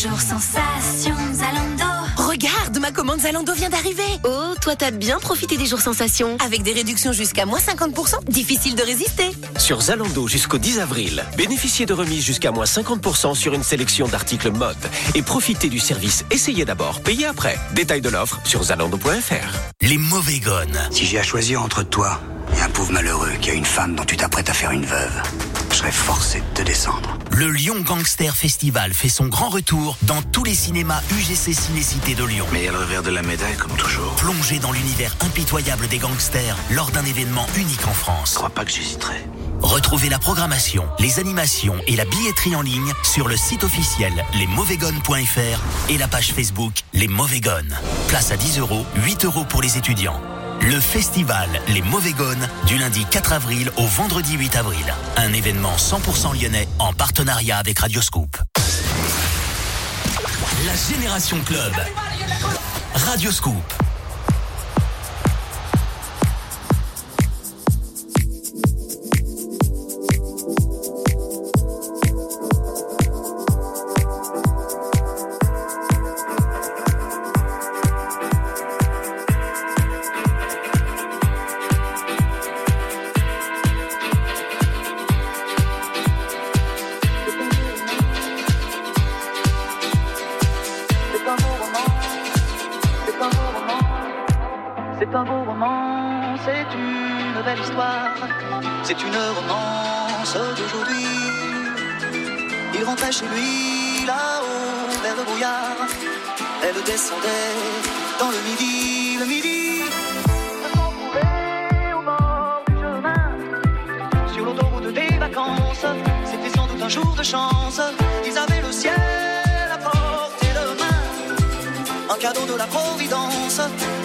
jours 0.00 0.20
sensations, 0.20 1.14
Zalando. 1.34 1.84
Regarde, 2.16 2.78
ma 2.78 2.90
commande 2.90 3.20
Zalando 3.20 3.52
vient 3.52 3.68
d'arriver. 3.68 4.02
Oh, 4.24 4.54
toi 4.62 4.74
t'as 4.74 4.92
bien 4.92 5.18
profité 5.18 5.58
des 5.58 5.66
jours 5.66 5.82
sensations. 5.82 6.38
Avec 6.42 6.62
des 6.62 6.72
réductions 6.72 7.12
jusqu'à 7.12 7.44
moins 7.44 7.58
50%, 7.58 8.24
difficile 8.26 8.76
de 8.76 8.82
résister. 8.82 9.30
Sur 9.58 9.82
Zalando 9.82 10.26
jusqu'au 10.26 10.56
10 10.56 10.78
avril, 10.78 11.22
bénéficiez 11.36 11.84
de 11.84 11.92
remises 11.92 12.24
jusqu'à 12.24 12.50
moins 12.50 12.64
50% 12.64 13.34
sur 13.34 13.52
une 13.52 13.62
sélection 13.62 14.08
d'articles 14.08 14.50
mode 14.52 14.78
et 15.14 15.20
profitez 15.20 15.68
du 15.68 15.80
service 15.80 16.24
Essayez 16.30 16.64
d'abord, 16.64 17.02
payez 17.02 17.26
après. 17.26 17.58
Détail 17.74 18.00
de 18.00 18.08
l'offre 18.08 18.40
sur 18.44 18.62
zalando.fr. 18.62 19.58
Les 19.82 19.98
mauvais 19.98 20.38
gones. 20.38 20.80
Si 20.92 21.04
j'ai 21.04 21.18
à 21.18 21.22
choisir 21.22 21.60
entre 21.62 21.82
toi 21.82 22.18
et 22.56 22.60
un 22.62 22.70
pauvre 22.70 22.92
malheureux 22.92 23.32
qui 23.42 23.50
a 23.50 23.54
une 23.54 23.66
femme 23.66 23.96
dont 23.96 24.04
tu 24.04 24.16
t'apprêtes 24.16 24.48
à 24.48 24.54
faire 24.54 24.70
une 24.70 24.86
veuve, 24.86 25.22
je 25.70 25.76
serais 25.76 25.92
forcé 25.92 26.40
de 26.40 26.54
te 26.54 26.62
descendre. 26.62 27.16
Le 27.32 27.48
Lyon 27.48 27.76
Gangster 27.80 28.34
Festival 28.34 28.92
fait 28.92 29.08
son 29.08 29.26
grand 29.26 29.48
retour 29.48 29.96
dans 30.02 30.20
tous 30.22 30.44
les 30.44 30.54
cinémas 30.54 31.00
UGC 31.12 31.54
Cinécité 31.54 32.14
de 32.14 32.24
Lyon. 32.24 32.46
Mais 32.52 32.60
il 32.60 32.64
y 32.64 32.68
a 32.68 32.72
le 32.72 32.78
revers 32.78 33.02
de 33.02 33.10
la 33.10 33.22
médaille, 33.22 33.56
comme 33.56 33.76
toujours. 33.76 34.14
Plongez 34.16 34.58
dans 34.58 34.72
l'univers 34.72 35.14
impitoyable 35.20 35.86
des 35.88 35.98
gangsters 35.98 36.56
lors 36.70 36.90
d'un 36.90 37.04
événement 37.04 37.46
unique 37.56 37.86
en 37.86 37.92
France. 37.92 38.30
Je 38.32 38.34
crois 38.36 38.50
pas 38.50 38.64
que 38.64 38.70
j'hésiterai. 38.70 39.24
Retrouvez 39.62 40.08
la 40.08 40.18
programmation, 40.18 40.86
les 40.98 41.18
animations 41.18 41.76
et 41.86 41.96
la 41.96 42.04
billetterie 42.04 42.56
en 42.56 42.62
ligne 42.62 42.92
sur 43.02 43.28
le 43.28 43.36
site 43.36 43.64
officiel 43.64 44.12
lesmauvaisgones.fr 44.34 45.90
et 45.90 45.98
la 45.98 46.08
page 46.08 46.32
Facebook 46.32 46.72
Les 46.92 47.08
Mauvais 47.08 47.40
Gones. 47.40 47.76
Place 48.08 48.32
à 48.32 48.36
10 48.36 48.58
euros, 48.58 48.84
8 49.04 49.24
euros 49.24 49.44
pour 49.44 49.62
les 49.62 49.76
étudiants 49.76 50.20
le 50.62 50.78
festival 50.78 51.48
Les 51.68 51.82
Mauvais 51.82 52.12
Gones 52.12 52.46
du 52.66 52.76
lundi 52.76 53.04
4 53.10 53.32
avril 53.32 53.70
au 53.76 53.86
vendredi 53.86 54.36
8 54.36 54.56
avril. 54.56 54.94
Un 55.16 55.32
événement 55.32 55.74
100% 55.76 56.40
lyonnais 56.40 56.68
en 56.78 56.92
partenariat 56.92 57.58
avec 57.58 57.78
Radioscoop. 57.78 58.36
La 60.66 60.74
Génération 60.74 61.38
Club. 61.44 61.72
Radioscoop. 62.94 63.89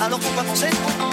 alors 0.06 0.22
faut 0.22 0.36
pas 0.36 0.44
penser. 0.44 1.05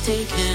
taken. 0.00 0.53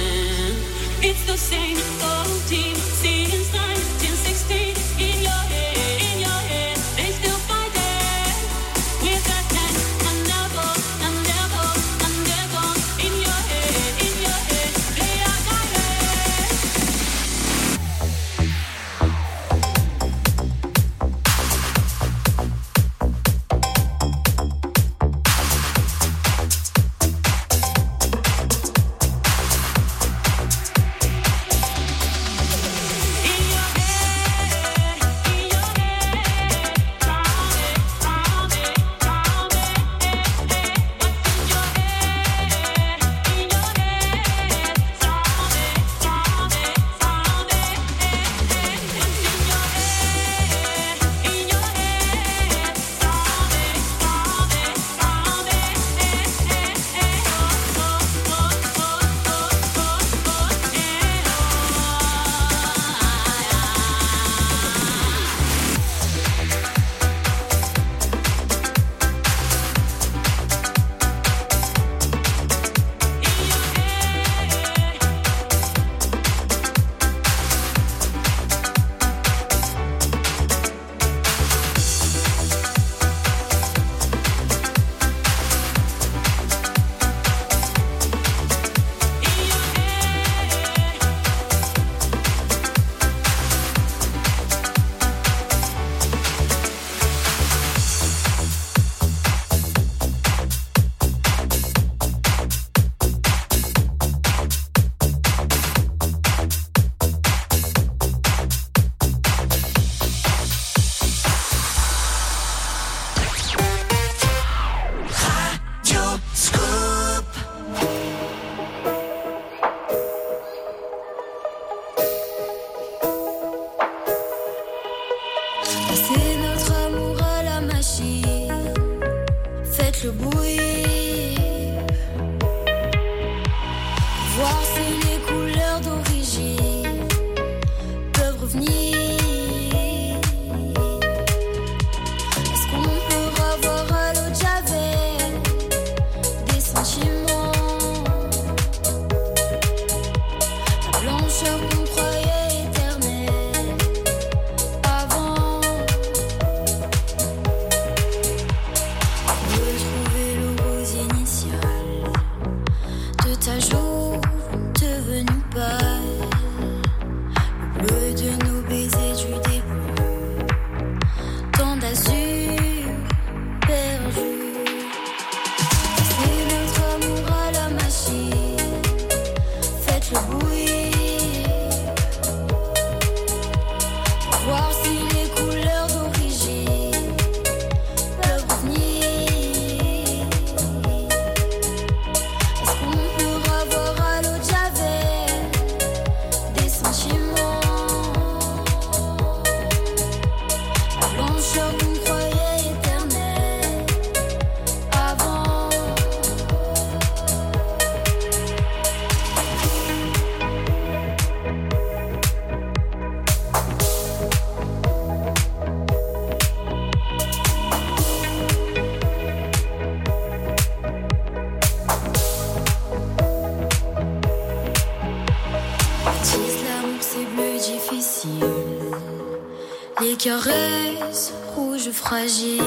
Fragiles. 232.19 232.58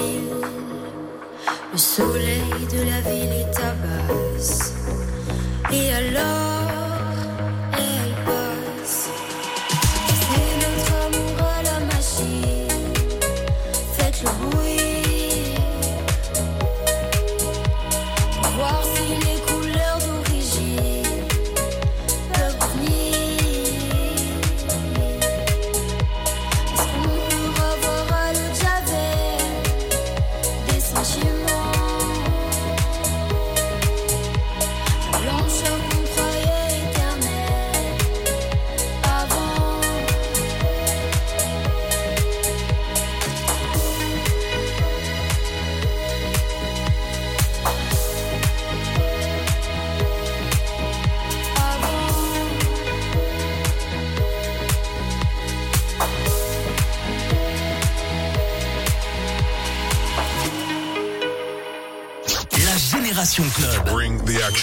Passion 63.23 63.45
Club. 63.55 63.71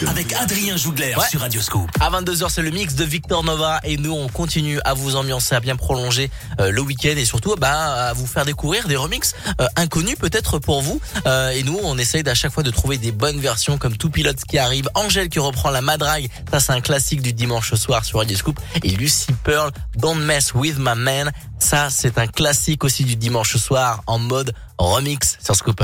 Avec 0.10 0.34
Adrien 0.34 0.76
Jougler 0.76 1.16
Ouais. 1.16 1.26
sur 1.30 1.40
Radioscope. 1.40 1.90
À 2.02 2.10
22h, 2.10 2.50
c'est 2.50 2.62
le 2.62 2.72
mix 2.72 2.94
de 2.94 3.06
Victor 3.06 3.42
Nova 3.42 3.80
et 3.86 3.96
nous, 3.96 4.12
on 4.12 4.28
continue 4.28 4.82
à 4.84 4.94
vous 4.94 5.16
ambiancer, 5.16 5.56
à 5.56 5.62
bien 5.62 5.78
prolonger 5.78 6.30
euh, 6.60 6.70
le 6.70 6.82
week-end 6.82 7.14
et 7.16 7.24
surtout 7.24 7.56
bah, 7.56 8.10
à 8.10 8.12
vous 8.12 8.28
faire 8.28 8.44
découvrir 8.44 8.86
des 8.90 8.98
remixes 8.98 9.34
euh, 9.62 9.68
inconnus 9.78 10.18
peut-être 10.18 10.60
pour 10.60 10.82
vous. 10.82 11.00
Euh, 11.26 11.52
et 11.52 11.64
nous, 11.64 11.80
on 11.84 11.98
essaye 11.98 12.28
à 12.28 12.34
chaque 12.36 12.52
fois 12.52 12.64
de 12.64 12.70
trouver 12.70 12.98
des 12.98 13.14
bonnes 13.14 13.40
versions 13.40 13.78
comme 13.78 13.96
Tout 13.96 14.10
Pilote 14.10 14.44
qui 14.44 14.58
arrive, 14.58 14.90
Angèle 14.94 15.30
qui 15.30 15.40
reprend 15.40 15.70
la 15.70 15.80
madrague, 15.80 16.28
ça 16.52 16.60
c'est 16.60 16.74
un 16.74 16.82
classique 16.82 17.22
du 17.22 17.32
dimanche 17.32 17.74
soir 17.76 18.04
sur 18.04 18.20
Radio 18.20 18.36
Scoop 18.36 18.60
et 18.84 18.90
Lucy 18.90 19.32
Pearl, 19.46 19.72
Don't 19.96 20.20
Mess 20.20 20.54
With 20.54 20.76
My 20.80 20.98
Man, 20.98 21.32
ça 21.60 21.90
c'est 21.90 22.18
un 22.18 22.28
classique 22.28 22.84
aussi 22.84 23.06
du 23.06 23.16
dimanche 23.16 23.56
soir 23.56 24.04
en 24.06 24.20
mode 24.20 24.54
remix 24.78 25.38
sur 25.42 25.56
Scoop. 25.56 25.82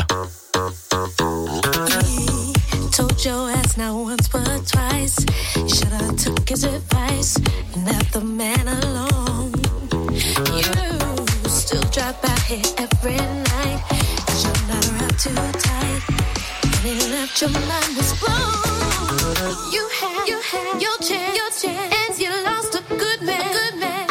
Your 3.26 3.49
ass 3.49 3.76
not 3.76 3.95
once 3.95 4.27
but 4.27 4.68
twice. 4.68 5.18
You 5.56 5.68
should've 5.68 6.15
took 6.15 6.47
his 6.47 6.64
advice 6.64 7.38
and 7.73 7.84
left 7.84 8.14
the 8.14 8.22
man 8.22 8.68
alone. 8.68 9.52
You 10.53 11.49
still 11.49 11.81
drop 11.89 12.23
out 12.23 12.41
here 12.41 12.61
every 12.77 13.18
night. 13.18 13.81
Cause 14.27 14.45
you're 14.45 14.68
not 14.68 14.85
around 14.91 15.18
too 15.18 15.34
tight. 15.57 16.02
And 16.65 16.84
he 16.85 16.93
left 17.14 17.41
your 17.41 17.49
mind 17.49 17.97
was 17.97 18.14
blown. 18.22 18.53
You 19.73 19.89
had, 19.97 20.27
you 20.27 20.39
had 20.52 20.80
your 20.80 20.97
chance, 20.99 21.35
your 21.35 21.72
chance. 21.73 21.95
And 22.10 22.19
you 22.19 22.30
lost 22.43 22.76
a 22.76 22.84
good 22.93 23.23
man, 23.23 23.41
good 23.53 23.80
man. 23.80 24.05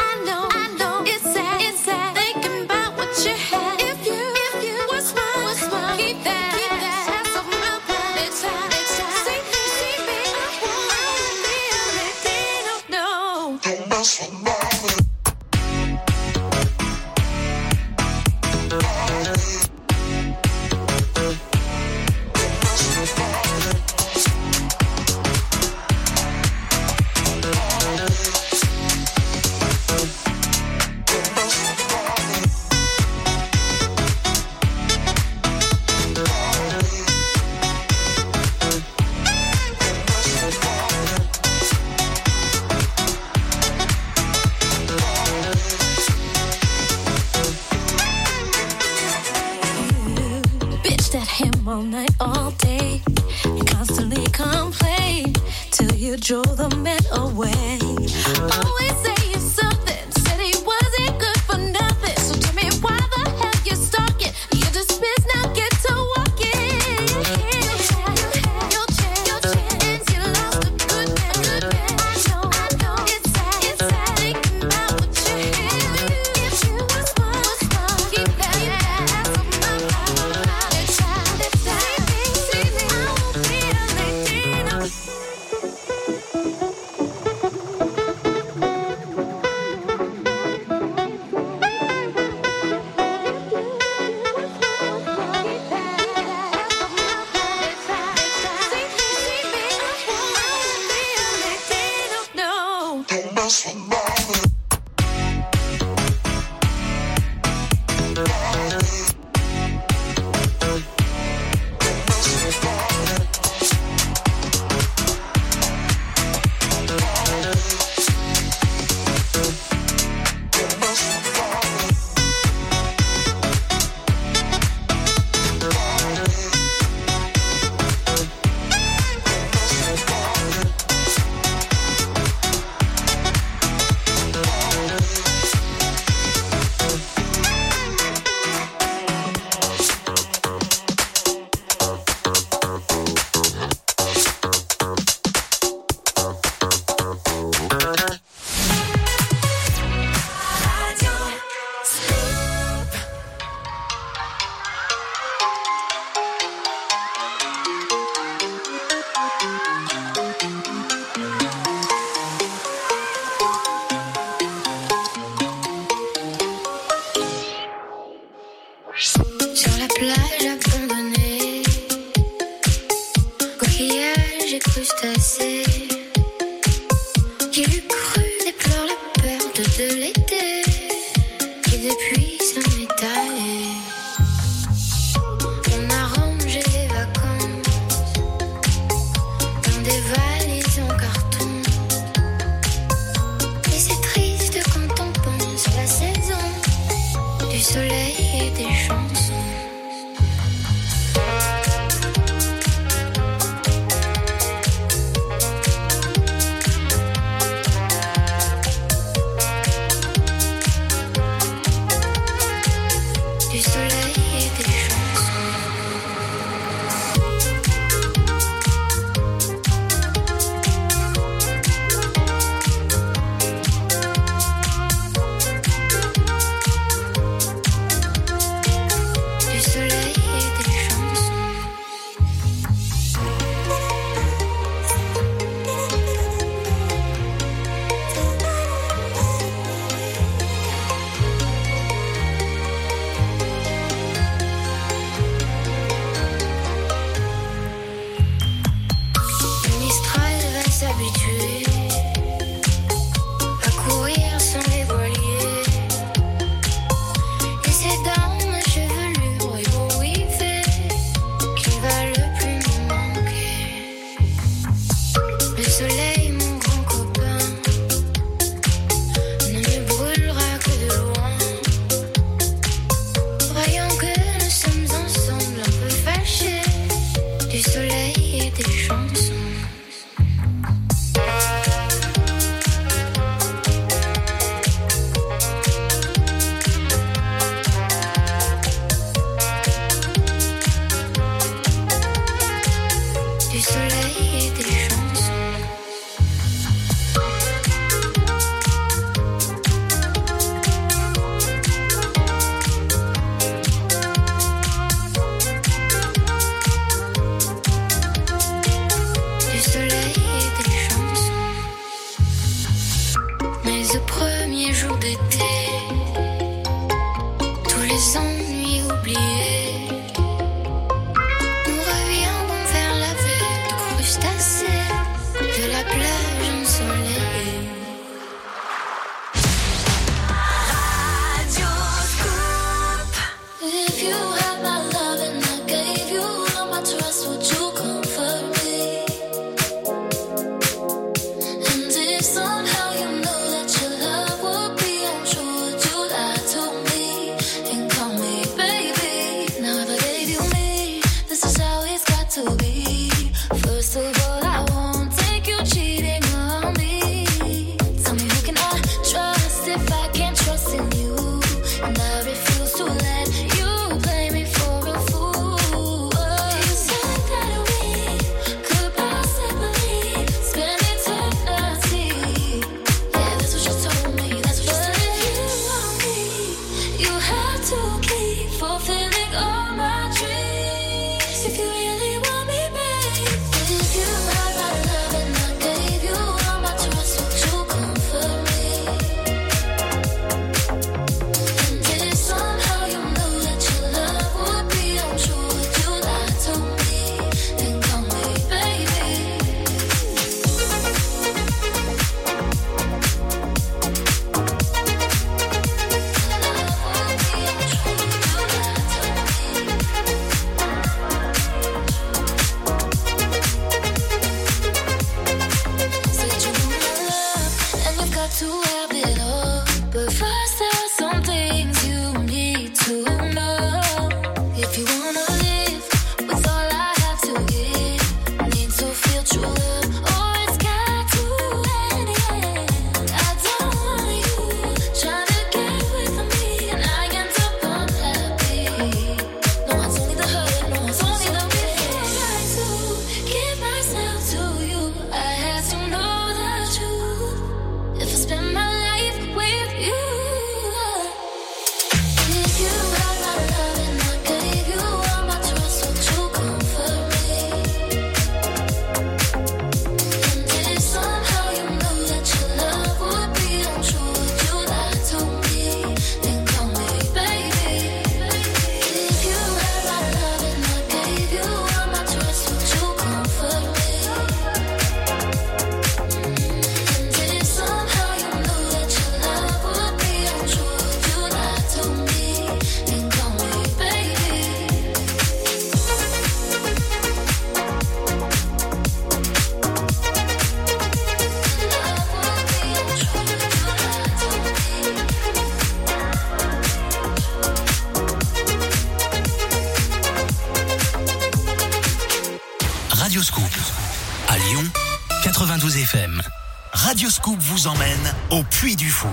emmène 507.66 508.14
au 508.30 508.42
Puy 508.42 508.76
du 508.76 508.90
Fou. 508.90 509.08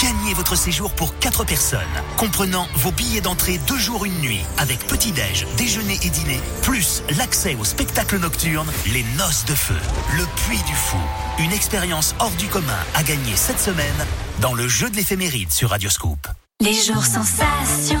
Gagnez 0.00 0.34
votre 0.34 0.56
séjour 0.56 0.92
pour 0.92 1.18
4 1.18 1.44
personnes, 1.44 1.80
comprenant 2.16 2.68
vos 2.76 2.92
billets 2.92 3.20
d'entrée 3.20 3.58
deux 3.66 3.78
jours 3.78 4.04
une 4.04 4.18
nuit, 4.20 4.40
avec 4.58 4.86
petit-déj, 4.86 5.46
déjeuner 5.56 5.98
et 6.02 6.10
dîner, 6.10 6.40
plus 6.62 7.02
l'accès 7.16 7.56
au 7.60 7.64
spectacle 7.64 8.18
nocturne 8.18 8.70
Les 8.92 9.04
Noces 9.16 9.44
de 9.44 9.54
Feu. 9.54 9.76
Le 10.16 10.24
Puy 10.46 10.56
du 10.64 10.74
Fou, 10.74 10.98
une 11.38 11.52
expérience 11.52 12.14
hors 12.18 12.30
du 12.32 12.46
commun 12.46 12.78
à 12.94 13.02
gagner 13.02 13.36
cette 13.36 13.60
semaine 13.60 14.06
dans 14.40 14.54
le 14.54 14.68
jeu 14.68 14.90
de 14.90 14.96
l'éphéméride 14.96 15.50
sur 15.52 15.70
Radioscoop. 15.70 16.28
Les 16.62 16.74
jours 16.74 17.04
sensations 17.04 18.00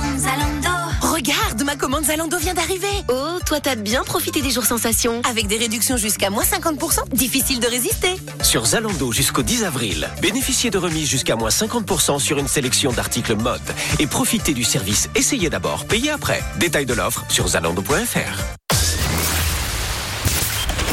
Zalando 2.04 2.38
vient 2.38 2.54
d'arriver. 2.54 2.86
Oh, 3.08 3.38
toi 3.44 3.60
t'as 3.60 3.74
bien 3.74 4.02
profité 4.02 4.42
des 4.42 4.50
jours 4.50 4.64
sensations. 4.64 5.20
Avec 5.28 5.46
des 5.46 5.56
réductions 5.58 5.96
jusqu'à 5.96 6.30
moins 6.30 6.44
50%, 6.44 7.08
difficile 7.12 7.60
de 7.60 7.66
résister. 7.66 8.16
Sur 8.42 8.64
Zalando 8.66 9.12
jusqu'au 9.12 9.42
10 9.42 9.64
avril, 9.64 10.08
bénéficiez 10.22 10.70
de 10.70 10.78
remises 10.78 11.08
jusqu'à 11.08 11.36
moins 11.36 11.50
50% 11.50 12.18
sur 12.18 12.38
une 12.38 12.48
sélection 12.48 12.92
d'articles 12.92 13.36
mode. 13.36 13.60
Et 13.98 14.06
profitez 14.06 14.54
du 14.54 14.64
service 14.64 15.08
Essayez 15.14 15.50
d'abord, 15.50 15.84
payez 15.86 16.10
après. 16.10 16.42
Détail 16.58 16.86
de 16.86 16.94
l'offre 16.94 17.24
sur 17.28 17.48
zalando.fr. 17.48 18.60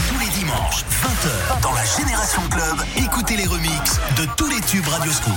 Tous 0.09 0.19
les 0.19 0.29
dimanches, 0.39 0.83
20h, 1.03 1.61
dans 1.61 1.73
la 1.73 1.85
Génération 1.85 2.41
Club, 2.49 2.77
écoutez 2.97 3.37
les 3.37 3.45
remixes 3.45 3.99
de 4.17 4.25
tous 4.35 4.47
les 4.47 4.61
tubes 4.61 4.87
Radio 4.87 5.11
Scoop. 5.11 5.36